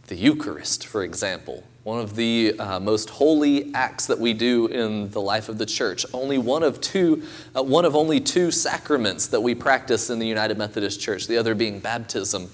The 0.07 0.15
Eucharist, 0.15 0.87
for 0.87 1.03
example, 1.03 1.65
one 1.83 1.99
of 1.99 2.15
the 2.15 2.59
uh, 2.59 2.79
most 2.79 3.09
holy 3.09 3.75
acts 3.75 4.07
that 4.07 4.19
we 4.19 4.35
do 4.35 4.67
in 4.67 5.11
the 5.11 5.21
life 5.21 5.49
of 5.49 5.57
the 5.57 5.65
church. 5.65 6.05
Only 6.13 6.37
one 6.37 6.63
of 6.63 6.81
two, 6.81 7.23
uh, 7.57 7.63
one 7.63 7.85
of 7.85 7.97
only 7.97 8.21
two 8.21 8.51
sacraments 8.51 9.27
that 9.29 9.41
we 9.41 9.55
practice 9.55 10.11
in 10.11 10.19
the 10.19 10.27
United 10.27 10.59
Methodist 10.59 11.01
Church, 11.01 11.27
the 11.27 11.39
other 11.39 11.55
being 11.55 11.81
baptism. 11.81 12.51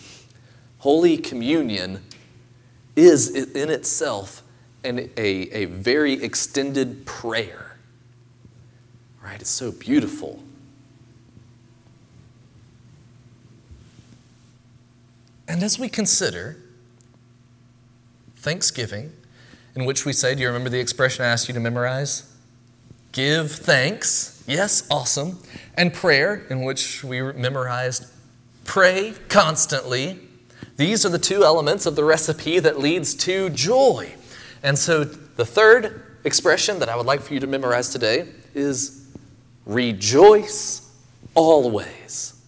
Holy 0.78 1.16
Communion 1.18 2.02
is 2.94 3.30
in 3.30 3.68
itself 3.68 4.42
an, 4.84 5.10
a, 5.16 5.32
a 5.50 5.64
very 5.64 6.14
extended 6.14 7.04
prayer. 7.04 7.76
Right? 9.22 9.40
It's 9.40 9.50
so 9.50 9.72
beautiful. 9.72 10.42
And 15.48 15.62
as 15.64 15.78
we 15.78 15.88
consider 15.88 16.58
thanksgiving, 18.46 19.12
in 19.74 19.84
which 19.86 20.06
we 20.06 20.12
say, 20.12 20.36
Do 20.36 20.42
you 20.42 20.46
remember 20.46 20.70
the 20.70 20.78
expression 20.78 21.24
I 21.24 21.28
asked 21.28 21.48
you 21.48 21.54
to 21.54 21.58
memorize? 21.58 22.32
Give 23.10 23.50
thanks. 23.50 24.44
Yes, 24.46 24.86
awesome. 24.88 25.40
And 25.74 25.92
prayer, 25.92 26.46
in 26.48 26.62
which 26.62 27.02
we 27.02 27.20
memorized, 27.20 28.06
pray 28.62 29.14
constantly. 29.28 30.20
These 30.76 31.04
are 31.04 31.08
the 31.08 31.18
two 31.18 31.42
elements 31.42 31.86
of 31.86 31.96
the 31.96 32.04
recipe 32.04 32.60
that 32.60 32.78
leads 32.78 33.14
to 33.16 33.50
joy. 33.50 34.14
And 34.62 34.78
so 34.78 35.02
the 35.02 35.44
third 35.44 36.18
expression 36.22 36.78
that 36.78 36.88
I 36.88 36.94
would 36.94 37.06
like 37.06 37.22
for 37.22 37.34
you 37.34 37.40
to 37.40 37.48
memorize 37.48 37.90
today 37.90 38.28
is 38.54 39.08
rejoice 39.64 40.88
always. 41.34 42.40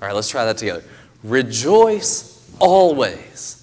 All 0.00 0.06
right, 0.06 0.14
let's 0.14 0.28
try 0.28 0.44
that 0.44 0.58
together. 0.58 0.84
Rejoice 1.24 2.48
always. 2.60 3.61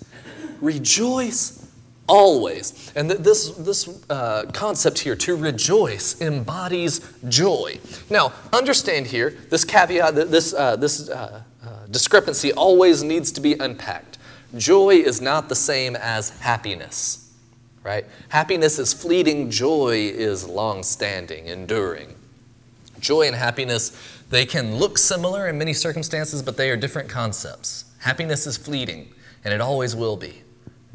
Rejoice 0.62 1.66
always. 2.10 2.92
And 2.96 3.10
th- 3.10 3.22
this, 3.22 3.52
this 3.52 4.04
uh, 4.10 4.46
concept 4.52 5.00
here, 5.00 5.16
to 5.16 5.36
rejoice, 5.36 6.20
embodies 6.20 7.02
joy. 7.30 7.80
Now, 8.10 8.34
understand 8.52 9.08
here, 9.08 9.38
this 9.50 9.64
caveat, 9.64 10.16
this, 10.16 10.54
uh, 10.54 10.76
this 10.76 11.10
uh, 11.10 11.44
uh, 11.64 11.86
discrepancy 11.90 12.52
always 12.52 13.04
needs 13.04 13.32
to 13.34 13.42
be 13.42 13.54
unpacked. 13.54 14.18
Joy 14.58 14.96
is 14.96 15.22
not 15.22 15.48
the 15.48 15.56
same 15.56 15.96
as 15.96 16.32
happiness, 16.40 17.32
right? 17.84 18.06
Happiness 18.30 18.80
is 18.80 18.94
fleeting, 18.94 19.52
joy 19.52 20.12
is 20.12 20.48
long 20.48 20.82
standing, 20.82 21.46
enduring. 21.46 22.16
Joy 23.00 23.28
and 23.28 23.36
happiness, 23.36 23.96
they 24.30 24.46
can 24.46 24.78
look 24.78 24.98
similar 24.98 25.48
in 25.48 25.58
many 25.58 25.74
circumstances, 25.74 26.42
but 26.42 26.58
they 26.58 26.72
are 26.72 26.76
different 26.76 27.10
concepts. 27.10 27.86
Happiness 28.00 28.48
is 28.48 28.58
fleeting, 28.58 29.14
and 29.46 29.54
it 29.54 29.62
always 29.62 29.96
will 29.96 30.18
be. 30.18 30.42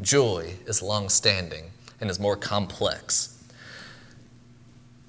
Joy 0.04 0.54
is 0.66 0.82
long 0.82 1.08
standing 1.08 1.70
and 2.00 2.10
is 2.10 2.20
more 2.20 2.36
complex. 2.36 3.42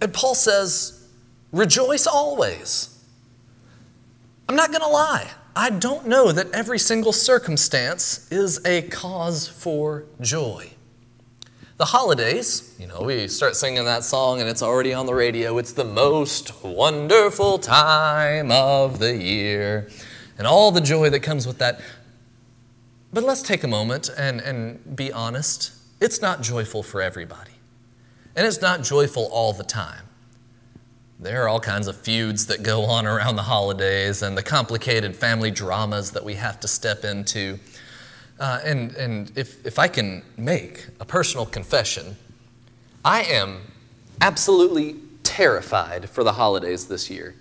And 0.01 0.13
Paul 0.13 0.35
says, 0.35 1.07
Rejoice 1.51 2.07
always. 2.07 3.03
I'm 4.47 4.55
not 4.55 4.69
going 4.69 4.81
to 4.81 4.87
lie. 4.87 5.29
I 5.55 5.69
don't 5.69 6.07
know 6.07 6.31
that 6.31 6.51
every 6.51 6.79
single 6.79 7.13
circumstance 7.13 8.29
is 8.31 8.63
a 8.65 8.83
cause 8.83 9.47
for 9.47 10.05
joy. 10.21 10.71
The 11.77 11.85
holidays, 11.85 12.75
you 12.79 12.87
know, 12.87 13.01
we 13.01 13.27
start 13.27 13.55
singing 13.55 13.83
that 13.85 14.03
song 14.03 14.39
and 14.39 14.49
it's 14.49 14.61
already 14.61 14.93
on 14.93 15.05
the 15.05 15.13
radio. 15.13 15.57
It's 15.57 15.73
the 15.73 15.85
most 15.85 16.63
wonderful 16.63 17.57
time 17.59 18.51
of 18.51 18.99
the 18.99 19.15
year. 19.17 19.89
And 20.37 20.47
all 20.47 20.71
the 20.71 20.81
joy 20.81 21.09
that 21.09 21.21
comes 21.21 21.47
with 21.47 21.57
that. 21.59 21.81
But 23.15 23.24
let's 23.24 23.41
take 23.41 23.63
a 23.63 23.67
moment 23.69 24.10
and, 24.17 24.41
and 24.41 24.93
be 24.93 25.10
honest. 25.10 25.72
It's 26.01 26.22
not 26.22 26.41
joyful 26.41 26.84
for 26.84 27.01
everybody. 27.01 27.53
And 28.36 28.45
it's 28.45 28.60
not 28.60 28.84
joyful 28.84 29.29
all 29.31 29.53
the 29.53 29.63
time. 29.63 30.01
There 31.17 31.41
are 31.45 31.48
all 31.48 31.62
kinds 31.62 31.88
of 31.88 31.95
feuds 31.95 32.48
that 32.48 32.62
go 32.62 32.84
on 32.84 33.07
around 33.07 33.38
the 33.38 33.43
holidays 33.43 34.22
and 34.22 34.38
the 34.38 34.43
complicated 34.43 35.15
family 35.15 35.50
dramas 35.50 36.12
that 36.12 36.25
we 36.25 36.34
have 36.34 36.60
to 36.60 36.67
step 36.67 37.05
into. 37.05 37.57
Uh, 38.38 38.60
and 38.65 38.91
and 38.98 39.31
if, 39.38 39.65
if 39.65 39.79
I 39.79 39.88
can 39.88 40.22
make 40.35 40.85
a 41.00 41.05
personal 41.05 41.46
confession, 41.46 42.18
I 43.05 43.24
am 43.24 43.61
absolutely 44.20 44.98
terrified 45.24 46.09
for 46.09 46.25
the 46.25 46.33
holidays 46.33 46.87
this 46.87 47.09
year. 47.09 47.35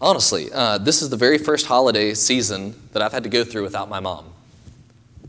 Honestly, 0.00 0.50
uh, 0.50 0.78
this 0.78 1.02
is 1.02 1.10
the 1.10 1.16
very 1.16 1.36
first 1.36 1.66
holiday 1.66 2.14
season 2.14 2.74
that 2.92 3.02
I've 3.02 3.12
had 3.12 3.22
to 3.24 3.28
go 3.28 3.44
through 3.44 3.64
without 3.64 3.90
my 3.90 4.00
mom. 4.00 4.32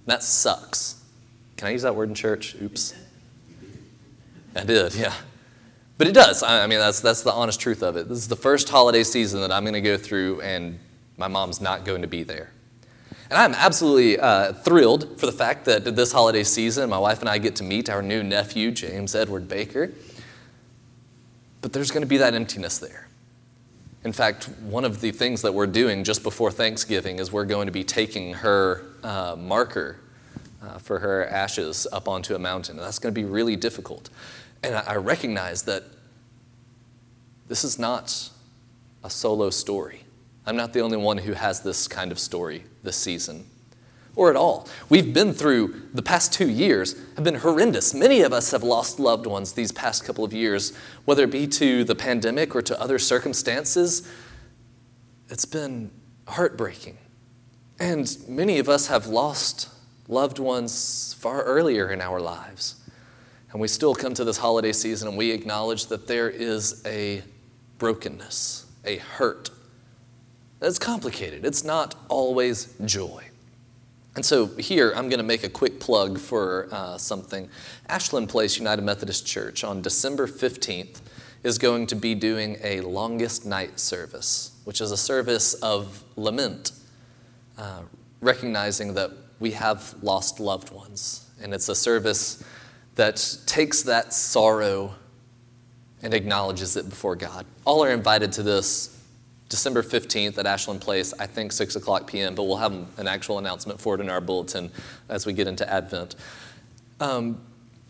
That 0.06 0.24
sucks. 0.24 1.04
Can 1.58 1.68
I 1.68 1.72
use 1.72 1.84
that 1.84 1.96
word 1.96 2.10
in 2.10 2.16
church? 2.16 2.56
Oops. 2.62 2.96
I 4.56 4.64
did, 4.64 4.96
yeah. 4.96 5.14
But 5.98 6.08
it 6.08 6.14
does. 6.14 6.42
I 6.42 6.66
mean, 6.66 6.80
that's, 6.80 7.00
that's 7.00 7.22
the 7.22 7.32
honest 7.32 7.60
truth 7.60 7.84
of 7.84 7.96
it. 7.96 8.10
This 8.10 8.18
is 8.18 8.28
the 8.28 8.36
first 8.36 8.68
holiday 8.70 9.04
season 9.04 9.42
that 9.42 9.52
I'm 9.52 9.64
going 9.64 9.74
to 9.74 9.82
go 9.82 9.98
through, 9.98 10.42
and 10.42 10.80
my 11.18 11.28
mom's 11.28 11.62
not 11.62 11.86
going 11.86 12.02
to 12.02 12.08
be 12.08 12.24
there. 12.24 12.52
And 13.30 13.38
I'm 13.38 13.54
absolutely 13.54 14.20
uh, 14.20 14.54
thrilled 14.54 15.20
for 15.20 15.26
the 15.26 15.32
fact 15.32 15.66
that 15.66 15.96
this 15.96 16.12
holiday 16.12 16.44
season, 16.44 16.90
my 16.90 16.98
wife 16.98 17.20
and 17.20 17.30
I 17.30 17.38
get 17.38 17.56
to 17.58 17.64
meet 17.64 17.90
our 17.90 18.02
new 18.02 18.24
nephew, 18.24 18.72
James 18.72 19.16
Edward 19.16 19.48
Baker. 19.48 19.92
But 21.62 21.72
there's 21.72 21.92
going 21.92 22.02
to 22.02 22.08
be 22.08 22.18
that 22.18 22.34
emptiness 22.34 22.80
there. 22.80 23.08
In 24.04 24.12
fact, 24.12 24.50
one 24.64 24.84
of 24.84 25.00
the 25.00 25.12
things 25.12 25.44
that 25.44 25.54
we're 25.54 25.68
doing 25.68 26.04
just 26.04 26.24
before 26.24 26.52
Thanksgiving 26.52 27.20
is 27.20 27.32
we're 27.32 27.46
going 27.46 27.68
to 27.68 27.72
be 27.72 27.84
taking 27.84 28.34
her 28.34 28.84
uh, 29.04 29.36
marker 29.38 29.98
uh, 30.62 30.78
for 30.78 31.00
her 31.00 31.26
ashes 31.26 31.88
up 31.92 32.08
onto 32.08 32.36
a 32.36 32.40
mountain. 32.40 32.78
And 32.78 32.86
that's 32.86 33.00
going 33.00 33.14
to 33.14 33.20
be 33.20 33.26
really 33.26 33.56
difficult. 33.56 34.10
And 34.64 34.76
I, 34.76 34.84
I 34.88 34.96
recognize 34.96 35.64
that 35.64 35.84
this 37.48 37.64
is 37.64 37.80
not 37.80 38.30
a 39.04 39.10
solo 39.10 39.50
story. 39.50 40.04
I'm 40.46 40.56
not 40.56 40.74
the 40.74 40.80
only 40.82 40.98
one 40.98 41.18
who 41.18 41.34
has 41.34 41.62
this 41.62 41.88
kind 41.88 42.12
of 42.12 42.20
story 42.20 42.64
this 42.84 42.98
season 42.98 43.46
or 44.16 44.30
at 44.30 44.36
all. 44.36 44.68
We've 44.90 45.14
been 45.14 45.34
through 45.34 45.82
the 45.94 46.02
past 46.02 46.34
two 46.34 46.50
years 46.50 46.96
have 47.16 47.24
been 47.24 47.36
horrendous. 47.36 47.94
Many 47.94 48.22
of 48.22 48.34
us 48.34 48.52
have 48.52 48.64
lost 48.64 49.00
loved 49.00 49.26
ones 49.26 49.54
these 49.54 49.72
past 49.72 50.04
couple 50.04 50.24
of 50.24 50.34
years, 50.34 50.76
whether 51.06 51.24
it 51.24 51.32
be 51.32 51.48
to 51.48 51.84
the 51.84 51.96
pandemic 51.96 52.56
or 52.56 52.62
to 52.62 52.80
other 52.80 53.00
circumstances. 53.00 54.08
It's 55.30 55.46
been 55.46 55.92
heartbreaking. 56.28 56.98
And 57.82 58.16
many 58.28 58.60
of 58.60 58.70
us 58.70 58.88
have 58.88 59.08
lost 59.08 59.68
loved 60.08 60.38
ones 60.38 61.16
far 61.20 61.42
earlier 61.42 61.90
in 61.90 62.00
our 62.00 62.20
lives. 62.20 62.76
And 63.52 63.60
we 63.60 63.68
still 63.68 63.96
come 63.96 64.14
to 64.14 64.24
this 64.24 64.38
holiday 64.38 64.72
season 64.72 65.08
and 65.08 65.18
we 65.18 65.32
acknowledge 65.32 65.88
that 65.88 66.06
there 66.06 66.30
is 66.30 66.84
a 66.86 67.24
brokenness, 67.80 68.68
a 68.86 68.98
hurt, 68.98 69.50
it's 70.62 70.78
complicated. 70.78 71.44
It's 71.44 71.64
not 71.64 71.96
always 72.08 72.76
joy. 72.86 73.26
And 74.16 74.24
so 74.24 74.46
here, 74.46 74.92
I'm 74.96 75.10
going 75.10 75.18
to 75.18 75.24
make 75.24 75.44
a 75.44 75.50
quick 75.50 75.80
plug 75.80 76.20
for 76.20 76.70
uh, 76.72 77.00
something. 77.00 77.50
Ashland 77.90 78.30
Place 78.30 78.60
United 78.60 78.84
Methodist 78.84 79.26
Church 79.26 79.64
on 79.64 79.82
December 79.82 80.28
15th 80.28 81.02
is 81.42 81.58
going 81.58 81.88
to 81.88 81.96
be 81.96 82.14
doing 82.14 82.58
a 82.62 82.82
longest 82.82 83.44
night 83.44 83.80
service, 83.80 84.52
which 84.66 84.82
is 84.82 84.92
a 84.92 84.98
service 84.98 85.56
of 85.56 86.04
lament, 86.16 86.74
uh, 87.62 87.84
recognizing 88.22 88.96
that 88.96 89.12
we 89.40 89.52
have 89.52 89.94
lost 90.02 90.40
loved 90.40 90.72
ones. 90.72 91.30
And 91.44 91.54
it's 91.54 91.70
a 91.70 91.76
service 91.76 92.44
that 92.96 93.38
takes 93.46 93.84
that 93.84 94.14
sorrow 94.14 94.96
and 96.02 96.16
acknowledges 96.16 96.76
it 96.76 96.90
before 96.90 97.16
God. 97.16 97.46
All 97.64 97.84
are 97.84 97.92
invited 97.92 98.32
to 98.34 98.44
this 98.44 99.00
December 99.48 99.84
15th 99.84 100.40
at 100.40 100.48
Ashland 100.48 100.82
Place, 100.82 101.14
I 101.20 101.28
think 101.28 101.52
6 101.52 101.76
o'clock 101.76 102.08
p.m., 102.08 102.34
but 102.34 102.46
we'll 102.46 102.58
have 102.58 102.74
an 102.98 103.08
actual 103.08 103.38
announcement 103.38 103.80
for 103.80 103.94
it 103.94 104.02
in 104.02 104.10
our 104.10 104.22
bulletin 104.22 104.72
as 105.08 105.28
we 105.28 105.34
get 105.34 105.46
into 105.46 105.72
Advent. 105.72 106.16
Um, 107.00 107.40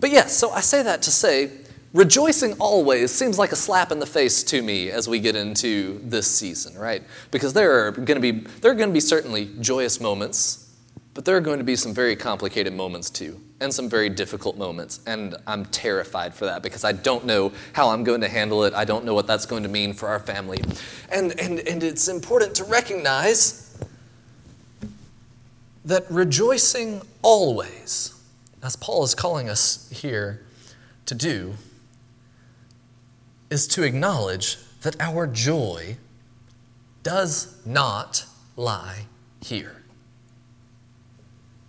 but 0.02 0.10
yes, 0.10 0.26
yeah, 0.26 0.28
so 0.28 0.52
I 0.52 0.60
say 0.60 0.84
that 0.84 1.02
to 1.04 1.12
say, 1.12 1.50
rejoicing 1.94 2.54
always 2.54 3.12
seems 3.12 3.38
like 3.38 3.52
a 3.52 3.56
slap 3.56 3.92
in 3.92 4.00
the 4.00 4.06
face 4.06 4.44
to 4.44 4.62
me 4.62 4.90
as 4.90 5.08
we 5.08 5.20
get 5.20 5.36
into 5.36 6.00
this 6.04 6.28
season, 6.28 6.78
right? 6.78 7.04
Because 7.32 7.54
there 7.54 7.88
are 7.88 7.92
going 7.92 8.08
to 8.08 8.20
be 8.20 8.32
there 8.62 8.72
are 8.72 8.76
going 8.76 8.90
to 8.90 8.94
be 8.94 9.00
certainly 9.00 9.50
joyous 9.60 10.00
moments 10.00 10.62
but 11.14 11.26
there 11.26 11.36
are 11.36 11.42
going 11.42 11.58
to 11.58 11.66
be 11.66 11.76
some 11.76 11.94
very 11.94 12.16
complicated 12.16 12.74
moments 12.74 13.10
too, 13.10 13.42
and 13.60 13.74
some 13.74 13.90
very 13.90 14.10
difficult 14.10 14.58
moments. 14.58 15.02
And 15.06 15.36
I'm 15.46 15.66
terrified 15.66 16.34
for 16.34 16.46
that 16.46 16.64
because 16.64 16.86
I 16.86 16.94
don't 16.94 17.26
know 17.26 17.52
how 17.74 17.90
I'm 17.90 18.04
going 18.04 18.22
to 18.22 18.30
handle 18.30 18.64
it. 18.64 18.74
I 18.74 18.86
don't 18.86 19.04
know 19.04 19.14
what 19.14 19.28
that's 19.28 19.46
going 19.46 19.64
to 19.64 19.70
mean 19.70 19.94
for 19.94 20.08
our 20.08 20.20
family. 20.20 20.62
And, 21.12 21.38
and, 21.38 21.60
and 21.60 21.84
it's 21.84 22.08
important 22.08 22.56
to 22.56 22.64
recognize 22.64 23.78
that 25.84 26.10
rejoicing 26.10 27.02
always, 27.22 28.18
as 28.64 28.78
Paul 28.78 29.04
is 29.04 29.14
calling 29.14 29.50
us 29.50 29.90
here 29.90 30.46
to 31.08 31.16
do, 31.16 31.56
is 33.52 33.68
to 33.68 33.84
acknowledge 33.84 34.58
that 34.82 35.00
our 35.00 35.28
joy 35.28 35.98
does 37.04 37.58
not 37.66 38.26
lie 38.56 39.06
here. 39.42 39.84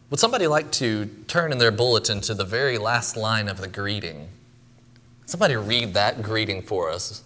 Would 0.09 0.21
somebody 0.21 0.47
like 0.47 0.71
to 0.73 1.07
turn 1.27 1.53
in 1.53 1.59
their 1.59 1.71
bulletin 1.71 2.21
to 2.23 2.35
the 2.35 2.45
very 2.45 2.79
last 2.79 3.16
line 3.16 3.49
of 3.49 3.59
the 3.59 3.68
greeting? 3.68 4.29
Somebody 5.25 5.57
read 5.57 5.95
that 5.95 6.23
greeting 6.23 6.61
for 6.61 6.90
us. 6.90 7.23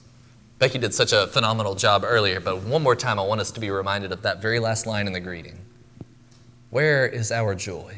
Becky 0.59 0.79
did 0.79 0.95
such 0.95 1.13
a 1.13 1.27
phenomenal 1.27 1.75
job 1.75 2.05
earlier, 2.05 2.41
but 2.41 2.63
one 2.63 2.83
more 2.83 2.97
time, 2.97 3.19
I 3.19 3.23
want 3.23 3.41
us 3.41 3.51
to 3.51 3.61
be 3.61 3.71
reminded 3.71 4.13
of 4.13 4.23
that 4.23 4.41
very 4.41 4.59
last 4.59 4.87
line 4.87 5.07
in 5.07 5.13
the 5.13 5.21
greeting. 5.21 5.59
Where 6.71 7.07
is 7.07 7.33
our 7.33 7.55
joy? 7.55 7.97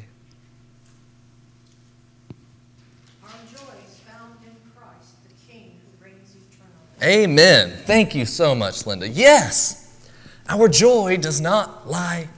Our 3.23 3.31
joy 3.53 3.75
is 3.87 3.99
found 4.01 4.39
in 4.43 4.57
Christ, 4.75 5.13
the 5.29 5.53
King 5.53 5.73
who 5.83 6.05
reigns 6.05 6.35
eternally. 6.35 6.88
Amen. 7.03 7.73
Thank 7.85 8.15
you 8.15 8.27
so 8.27 8.55
much, 8.57 8.87
Linda. 8.87 9.09
Yes, 9.09 10.11
our 10.49 10.69
joy 10.69 11.17
does 11.17 11.41
not 11.41 11.89
lie 11.89 12.29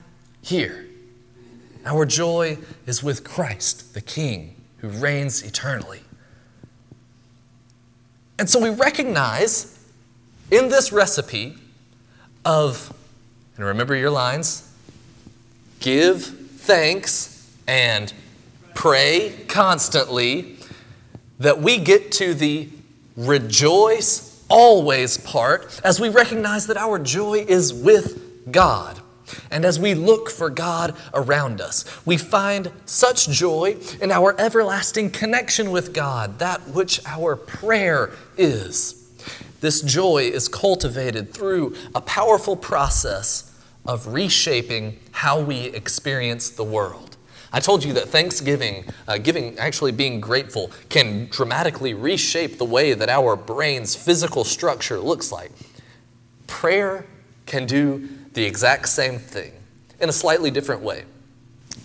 here. 0.41 0.85
Our 1.83 2.05
joy 2.05 2.59
is 2.85 3.01
with 3.01 3.23
Christ, 3.23 3.95
the 3.95 4.01
King 4.01 4.55
who 4.77 4.89
reigns 4.89 5.41
eternally. 5.41 6.01
And 8.37 8.47
so 8.49 8.59
we 8.59 8.69
recognize 8.69 9.79
in 10.51 10.69
this 10.69 10.91
recipe 10.91 11.57
of, 12.45 12.93
and 13.55 13.65
remember 13.65 13.95
your 13.95 14.09
lines 14.11 14.71
give 15.79 16.23
thanks 16.23 17.55
and 17.67 18.13
pray 18.75 19.35
constantly, 19.47 20.57
that 21.39 21.59
we 21.59 21.79
get 21.79 22.11
to 22.11 22.35
the 22.35 22.69
rejoice 23.17 24.30
always 24.51 25.17
part 25.17 25.81
as 25.83 25.99
we 25.99 26.09
recognize 26.09 26.67
that 26.67 26.77
our 26.77 26.99
joy 26.99 27.45
is 27.47 27.73
with 27.73 28.51
God. 28.51 28.99
And 29.49 29.63
as 29.63 29.79
we 29.79 29.93
look 29.93 30.29
for 30.29 30.49
God 30.49 30.95
around 31.13 31.61
us, 31.61 31.85
we 32.05 32.17
find 32.17 32.71
such 32.85 33.29
joy 33.29 33.77
in 34.01 34.11
our 34.11 34.39
everlasting 34.39 35.09
connection 35.11 35.71
with 35.71 35.93
God, 35.93 36.39
that 36.39 36.67
which 36.69 36.99
our 37.05 37.35
prayer 37.35 38.11
is. 38.37 38.97
This 39.61 39.81
joy 39.81 40.23
is 40.23 40.47
cultivated 40.47 41.33
through 41.33 41.75
a 41.95 42.01
powerful 42.01 42.55
process 42.55 43.47
of 43.85 44.07
reshaping 44.07 44.99
how 45.11 45.39
we 45.39 45.67
experience 45.67 46.49
the 46.49 46.63
world. 46.63 47.10
I 47.53 47.59
told 47.59 47.83
you 47.83 47.93
that 47.93 48.07
Thanksgiving, 48.07 48.85
uh, 49.07 49.17
giving, 49.17 49.57
actually 49.57 49.91
being 49.91 50.21
grateful, 50.21 50.71
can 50.89 51.27
dramatically 51.27 51.93
reshape 51.93 52.57
the 52.57 52.65
way 52.65 52.93
that 52.93 53.09
our 53.09 53.35
brain's 53.35 53.93
physical 53.95 54.43
structure 54.43 54.99
looks 54.99 55.31
like. 55.31 55.51
Prayer 56.47 57.05
can 57.45 57.65
do 57.65 58.07
the 58.33 58.45
exact 58.45 58.87
same 58.87 59.19
thing 59.19 59.51
in 59.99 60.07
a 60.07 60.13
slightly 60.13 60.49
different 60.49 60.81
way. 60.81 61.03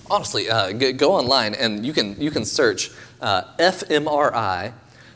Honestly, 0.08 0.48
uh, 0.48 0.70
go 0.72 1.12
online 1.12 1.54
and 1.54 1.84
you 1.84 1.92
can, 1.92 2.20
you 2.20 2.30
can 2.30 2.44
search 2.44 2.90
uh, 3.20 3.42
fMRI 3.58 4.72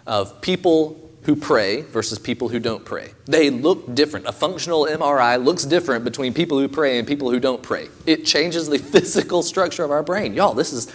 of 0.06 0.40
people 0.40 1.09
who 1.22 1.36
pray 1.36 1.82
versus 1.82 2.18
people 2.18 2.48
who 2.48 2.58
don't 2.58 2.84
pray. 2.84 3.12
They 3.26 3.50
look 3.50 3.94
different. 3.94 4.26
A 4.26 4.32
functional 4.32 4.86
MRI 4.86 5.42
looks 5.42 5.64
different 5.64 6.04
between 6.04 6.32
people 6.32 6.58
who 6.58 6.66
pray 6.66 6.98
and 6.98 7.06
people 7.06 7.30
who 7.30 7.38
don't 7.38 7.62
pray. 7.62 7.88
It 8.06 8.24
changes 8.24 8.68
the 8.68 8.78
physical 8.92 9.42
structure 9.42 9.84
of 9.84 9.90
our 9.90 10.02
brain. 10.02 10.34
Y'all, 10.34 10.54
this 10.54 10.72
is 10.72 10.92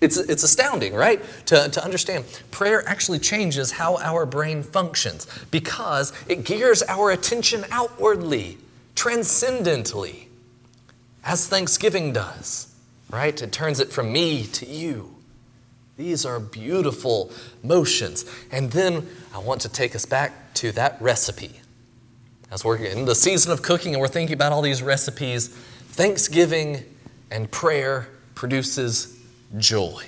it's, 0.00 0.18
it's 0.18 0.42
astounding, 0.42 0.94
right? 0.94 1.20
To, 1.46 1.68
to 1.68 1.82
understand. 1.82 2.24
Prayer 2.50 2.86
actually 2.86 3.18
changes 3.18 3.72
how 3.72 3.96
our 3.96 4.26
brain 4.26 4.62
functions 4.62 5.26
because 5.50 6.12
it 6.28 6.44
gears 6.44 6.82
our 6.82 7.10
attention 7.10 7.64
outwardly, 7.70 8.58
transcendently, 8.94 10.28
as 11.24 11.48
Thanksgiving 11.48 12.12
does, 12.12 12.74
right? 13.10 13.40
It 13.40 13.50
turns 13.50 13.80
it 13.80 13.92
from 13.92 14.12
me 14.12 14.44
to 14.44 14.66
you. 14.66 15.13
These 15.96 16.26
are 16.26 16.40
beautiful 16.40 17.30
motions. 17.62 18.24
And 18.50 18.70
then 18.72 19.06
I 19.34 19.38
want 19.38 19.60
to 19.62 19.68
take 19.68 19.94
us 19.94 20.06
back 20.06 20.54
to 20.54 20.72
that 20.72 21.00
recipe. 21.00 21.60
As 22.50 22.64
we're 22.64 22.76
in 22.76 23.04
the 23.04 23.14
season 23.14 23.52
of 23.52 23.62
cooking 23.62 23.94
and 23.94 24.00
we're 24.00 24.08
thinking 24.08 24.34
about 24.34 24.52
all 24.52 24.62
these 24.62 24.82
recipes, 24.82 25.48
thanksgiving 25.48 26.84
and 27.30 27.50
prayer 27.50 28.08
produces 28.34 29.18
joy. 29.58 30.04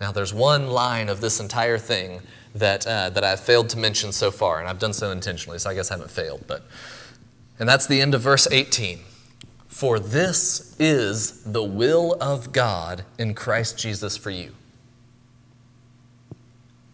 Now, 0.00 0.10
there's 0.10 0.34
one 0.34 0.68
line 0.68 1.08
of 1.08 1.20
this 1.20 1.38
entire 1.38 1.78
thing 1.78 2.20
that, 2.54 2.86
uh, 2.86 3.10
that 3.10 3.22
I've 3.22 3.40
failed 3.40 3.68
to 3.70 3.78
mention 3.78 4.12
so 4.12 4.30
far, 4.30 4.58
and 4.58 4.68
I've 4.68 4.80
done 4.80 4.92
so 4.92 5.10
intentionally, 5.10 5.58
so 5.58 5.70
I 5.70 5.74
guess 5.74 5.90
I 5.90 5.94
haven't 5.94 6.10
failed. 6.10 6.44
But, 6.46 6.66
and 7.58 7.68
that's 7.68 7.86
the 7.86 8.00
end 8.00 8.14
of 8.14 8.20
verse 8.20 8.48
18. 8.50 8.98
For 9.72 9.98
this 9.98 10.76
is 10.78 11.42
the 11.44 11.64
will 11.64 12.16
of 12.20 12.52
God 12.52 13.04
in 13.18 13.34
Christ 13.34 13.78
Jesus 13.78 14.18
for 14.18 14.28
you. 14.28 14.52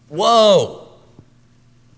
Whoa! 0.07 0.87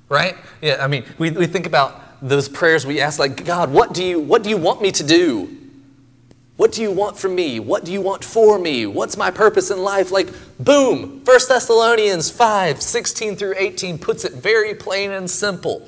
Right? 0.10 0.36
Yeah, 0.60 0.84
I 0.84 0.88
mean, 0.88 1.06
we, 1.20 1.30
we 1.30 1.46
think 1.46 1.68
about 1.68 2.02
those 2.28 2.50
prayers 2.50 2.86
we 2.86 3.00
ask, 3.00 3.20
like, 3.20 3.46
God, 3.46 3.72
what 3.72 3.94
do, 3.94 4.04
you, 4.04 4.20
what 4.20 4.44
do 4.44 4.50
you 4.50 4.58
want 4.58 4.82
me 4.82 4.92
to 4.92 5.04
do? 5.04 5.56
What 6.58 6.72
do 6.72 6.82
you 6.82 6.92
want 6.92 7.18
from 7.18 7.36
me? 7.36 7.60
What 7.60 7.86
do 7.86 7.94
you 7.94 8.02
want 8.02 8.26
for 8.26 8.58
me? 8.58 8.88
What's 8.88 9.16
my 9.16 9.30
purpose 9.30 9.70
in 9.70 9.84
life? 9.84 10.12
Like, 10.12 10.30
boom! 10.60 11.22
1 11.24 11.40
Thessalonians 11.48 12.32
5 12.32 12.82
16 12.82 13.36
through 13.36 13.54
18 13.56 14.00
puts 14.00 14.26
it 14.26 14.34
very 14.34 14.74
plain 14.74 15.12
and 15.12 15.30
simple. 15.30 15.88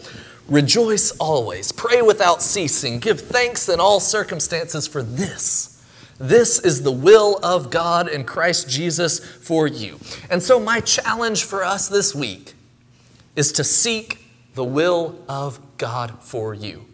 Rejoice 0.54 1.10
always, 1.18 1.72
pray 1.72 2.04
without 2.04 2.44
ceasing, 2.44 3.00
give 3.00 3.20
thanks 3.20 3.68
in 3.68 3.80
all 3.80 4.00
circumstances 4.00 4.88
for 4.88 5.02
this. 5.02 5.84
This 6.20 6.60
is 6.60 6.84
the 6.84 6.92
will 6.92 7.40
of 7.42 7.72
God 7.72 8.08
in 8.08 8.24
Christ 8.24 8.70
Jesus 8.70 9.18
for 9.18 9.66
you. 9.66 9.98
And 10.30 10.44
so, 10.44 10.60
my 10.60 10.80
challenge 10.80 11.44
for 11.44 11.64
us 11.64 11.90
this 11.90 12.14
week 12.14 12.54
is 13.36 13.52
to 13.54 13.64
seek 13.64 14.28
the 14.54 14.64
will 14.64 15.20
of 15.28 15.60
God 15.80 16.20
for 16.22 16.54
you. 16.54 16.86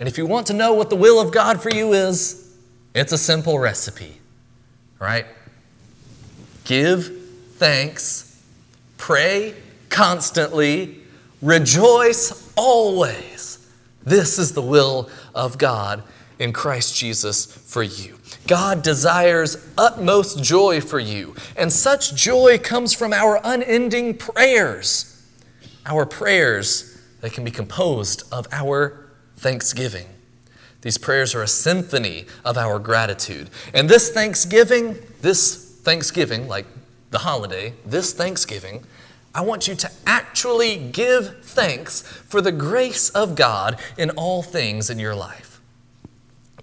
And 0.00 0.08
if 0.08 0.16
you 0.16 0.24
want 0.24 0.46
to 0.46 0.54
know 0.54 0.72
what 0.72 0.88
the 0.88 0.96
will 0.96 1.20
of 1.20 1.32
God 1.32 1.62
for 1.62 1.68
you 1.68 1.92
is, 1.92 2.56
it's 2.94 3.12
a 3.12 3.18
simple 3.18 3.58
recipe, 3.58 4.22
right? 4.98 5.26
Give 6.64 7.14
thanks, 7.56 8.42
pray 8.96 9.54
constantly, 9.90 11.03
rejoice 11.42 12.52
always. 12.56 13.68
This 14.02 14.38
is 14.38 14.52
the 14.52 14.62
will 14.62 15.08
of 15.34 15.58
God 15.58 16.02
in 16.38 16.52
Christ 16.52 16.96
Jesus 16.96 17.46
for 17.46 17.82
you. 17.82 18.18
God 18.46 18.82
desires 18.82 19.56
utmost 19.78 20.42
joy 20.42 20.80
for 20.80 20.98
you, 20.98 21.34
and 21.56 21.72
such 21.72 22.14
joy 22.14 22.58
comes 22.58 22.92
from 22.92 23.12
our 23.12 23.40
unending 23.42 24.16
prayers. 24.16 25.10
Our 25.86 26.04
prayers 26.04 27.00
that 27.20 27.32
can 27.32 27.44
be 27.44 27.50
composed 27.50 28.22
of 28.32 28.46
our 28.52 29.06
thanksgiving. 29.36 30.06
These 30.82 30.98
prayers 30.98 31.34
are 31.34 31.42
a 31.42 31.48
symphony 31.48 32.26
of 32.44 32.58
our 32.58 32.78
gratitude. 32.78 33.48
And 33.72 33.88
this 33.88 34.10
thanksgiving, 34.10 34.98
this 35.22 35.80
thanksgiving, 35.80 36.46
like 36.46 36.66
the 37.10 37.18
holiday, 37.20 37.72
this 37.86 38.12
thanksgiving, 38.12 38.84
I 39.34 39.40
want 39.40 39.66
you 39.66 39.74
to 39.74 39.90
actually 40.06 40.76
give 40.76 41.44
thanks 41.44 42.02
for 42.02 42.40
the 42.40 42.52
grace 42.52 43.10
of 43.10 43.34
God 43.34 43.80
in 43.98 44.10
all 44.10 44.42
things 44.42 44.90
in 44.90 44.98
your 45.00 45.14
life. 45.14 45.60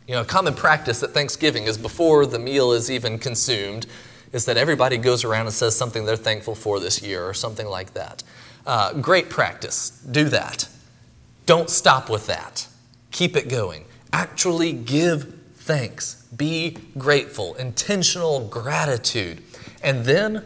You 0.07 0.15
know, 0.15 0.21
a 0.21 0.25
common 0.25 0.53
practice 0.53 1.03
at 1.03 1.11
Thanksgiving 1.11 1.65
is 1.65 1.77
before 1.77 2.25
the 2.25 2.39
meal 2.39 2.71
is 2.71 2.89
even 2.89 3.19
consumed, 3.19 3.87
is 4.31 4.45
that 4.45 4.57
everybody 4.57 4.97
goes 4.97 5.23
around 5.23 5.47
and 5.47 5.53
says 5.53 5.75
something 5.75 6.05
they're 6.05 6.15
thankful 6.15 6.55
for 6.55 6.79
this 6.79 7.01
year 7.01 7.23
or 7.25 7.33
something 7.33 7.67
like 7.67 7.93
that. 7.93 8.23
Uh, 8.65 8.93
great 8.93 9.29
practice. 9.29 9.89
Do 10.09 10.25
that. 10.29 10.67
Don't 11.45 11.69
stop 11.69 12.09
with 12.09 12.27
that. 12.27 12.67
Keep 13.11 13.35
it 13.35 13.49
going. 13.49 13.85
Actually 14.13 14.71
give 14.71 15.33
thanks. 15.55 16.25
Be 16.35 16.77
grateful. 16.97 17.55
Intentional 17.55 18.47
gratitude. 18.47 19.43
And 19.83 20.05
then 20.05 20.45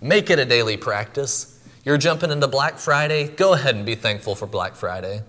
make 0.00 0.28
it 0.28 0.38
a 0.38 0.44
daily 0.44 0.76
practice. 0.76 1.53
You're 1.84 1.98
jumping 1.98 2.30
into 2.30 2.48
Black 2.48 2.78
Friday, 2.78 3.28
go 3.28 3.52
ahead 3.52 3.74
and 3.74 3.84
be 3.84 3.94
thankful 3.94 4.34
for 4.34 4.46
Black 4.46 4.74
Friday. 4.74 5.22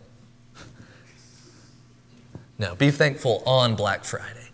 No, 2.57 2.75
be 2.75 2.91
thankful 2.91 3.43
on 3.45 3.75
Black 3.75 4.05
Friday. 4.05 4.47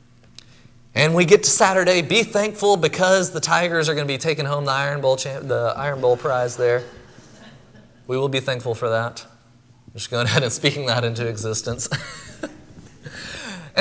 And 0.95 1.13
we 1.13 1.25
get 1.25 1.43
to 1.43 1.49
Saturday, 1.49 2.01
be 2.01 2.23
thankful 2.23 2.75
because 2.75 3.31
the 3.31 3.39
Tigers 3.39 3.87
are 3.87 3.93
going 3.93 4.07
to 4.07 4.11
be 4.11 4.17
taking 4.17 4.45
home 4.45 4.65
the 4.65 4.71
Iron 4.71 4.99
Bowl, 4.99 5.15
champ- 5.15 5.47
the 5.47 5.73
Iron 5.77 6.01
Bowl 6.01 6.17
prize 6.17 6.57
there. 6.57 6.83
We 8.07 8.17
will 8.17 8.29
be 8.29 8.39
thankful 8.39 8.73
for 8.73 8.89
that. 8.89 9.23
I'm 9.87 9.93
just 9.93 10.09
going 10.09 10.25
ahead 10.27 10.41
and 10.41 10.51
speaking 10.51 10.87
that 10.87 11.03
into 11.03 11.27
existence. 11.27 11.87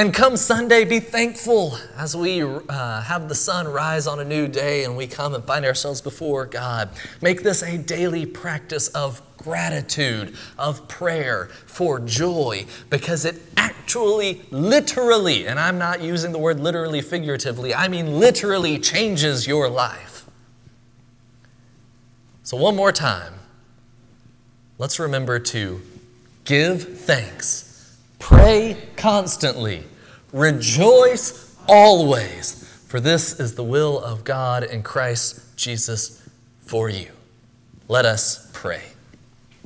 and 0.01 0.15
come 0.15 0.35
Sunday, 0.35 0.87
be 0.87 0.99
thankful 0.99 1.77
as 1.95 2.17
we 2.17 2.41
uh, 2.41 3.03
have 3.03 3.29
the 3.29 3.35
sun 3.35 3.69
rise 3.69 4.07
on 4.07 4.19
a 4.19 4.25
new 4.25 4.49
day 4.49 4.85
and 4.85 4.97
we 4.97 5.07
come 5.07 5.35
and 5.35 5.45
find 5.45 5.63
ourselves 5.63 6.01
before 6.01 6.47
God. 6.47 6.89
Make 7.21 7.43
this 7.43 7.63
a 7.63 7.77
daily 7.77 8.25
practice 8.25 8.89
of 8.89 9.21
gratitude, 9.37 10.35
of 10.59 10.89
prayer, 10.89 11.51
for 11.67 12.01
joy, 12.01 12.65
because 12.89 13.27
it 13.27 13.43
actually, 13.59 14.41
literally, 14.51 15.47
and 15.47 15.61
I'm 15.61 15.77
not 15.77 16.01
using 16.01 16.33
the 16.33 16.39
word 16.39 16.61
literally 16.61 17.03
figuratively, 17.03 17.75
I 17.75 17.89
mean 17.89 18.19
literally 18.19 18.79
changes 18.79 19.47
your 19.47 19.69
life. 19.69 20.25
So, 22.43 22.57
one 22.57 22.75
more 22.75 22.91
time, 22.91 23.35
let's 24.79 24.99
remember 24.99 25.39
to 25.39 25.83
give 26.47 27.01
thanks, 27.01 27.99
pray 28.19 28.79
constantly, 28.97 29.85
rejoice 30.33 31.57
always, 31.69 32.65
for 32.87 33.01
this 33.01 33.39
is 33.39 33.55
the 33.55 33.65
will 33.65 33.99
of 33.99 34.25
God 34.25 34.65
in 34.65 34.83
Christ 34.83 35.57
Jesus 35.57 36.29
for 36.61 36.89
you. 36.89 37.11
Let 37.89 38.05
us 38.05 38.51
pray. 38.53 38.83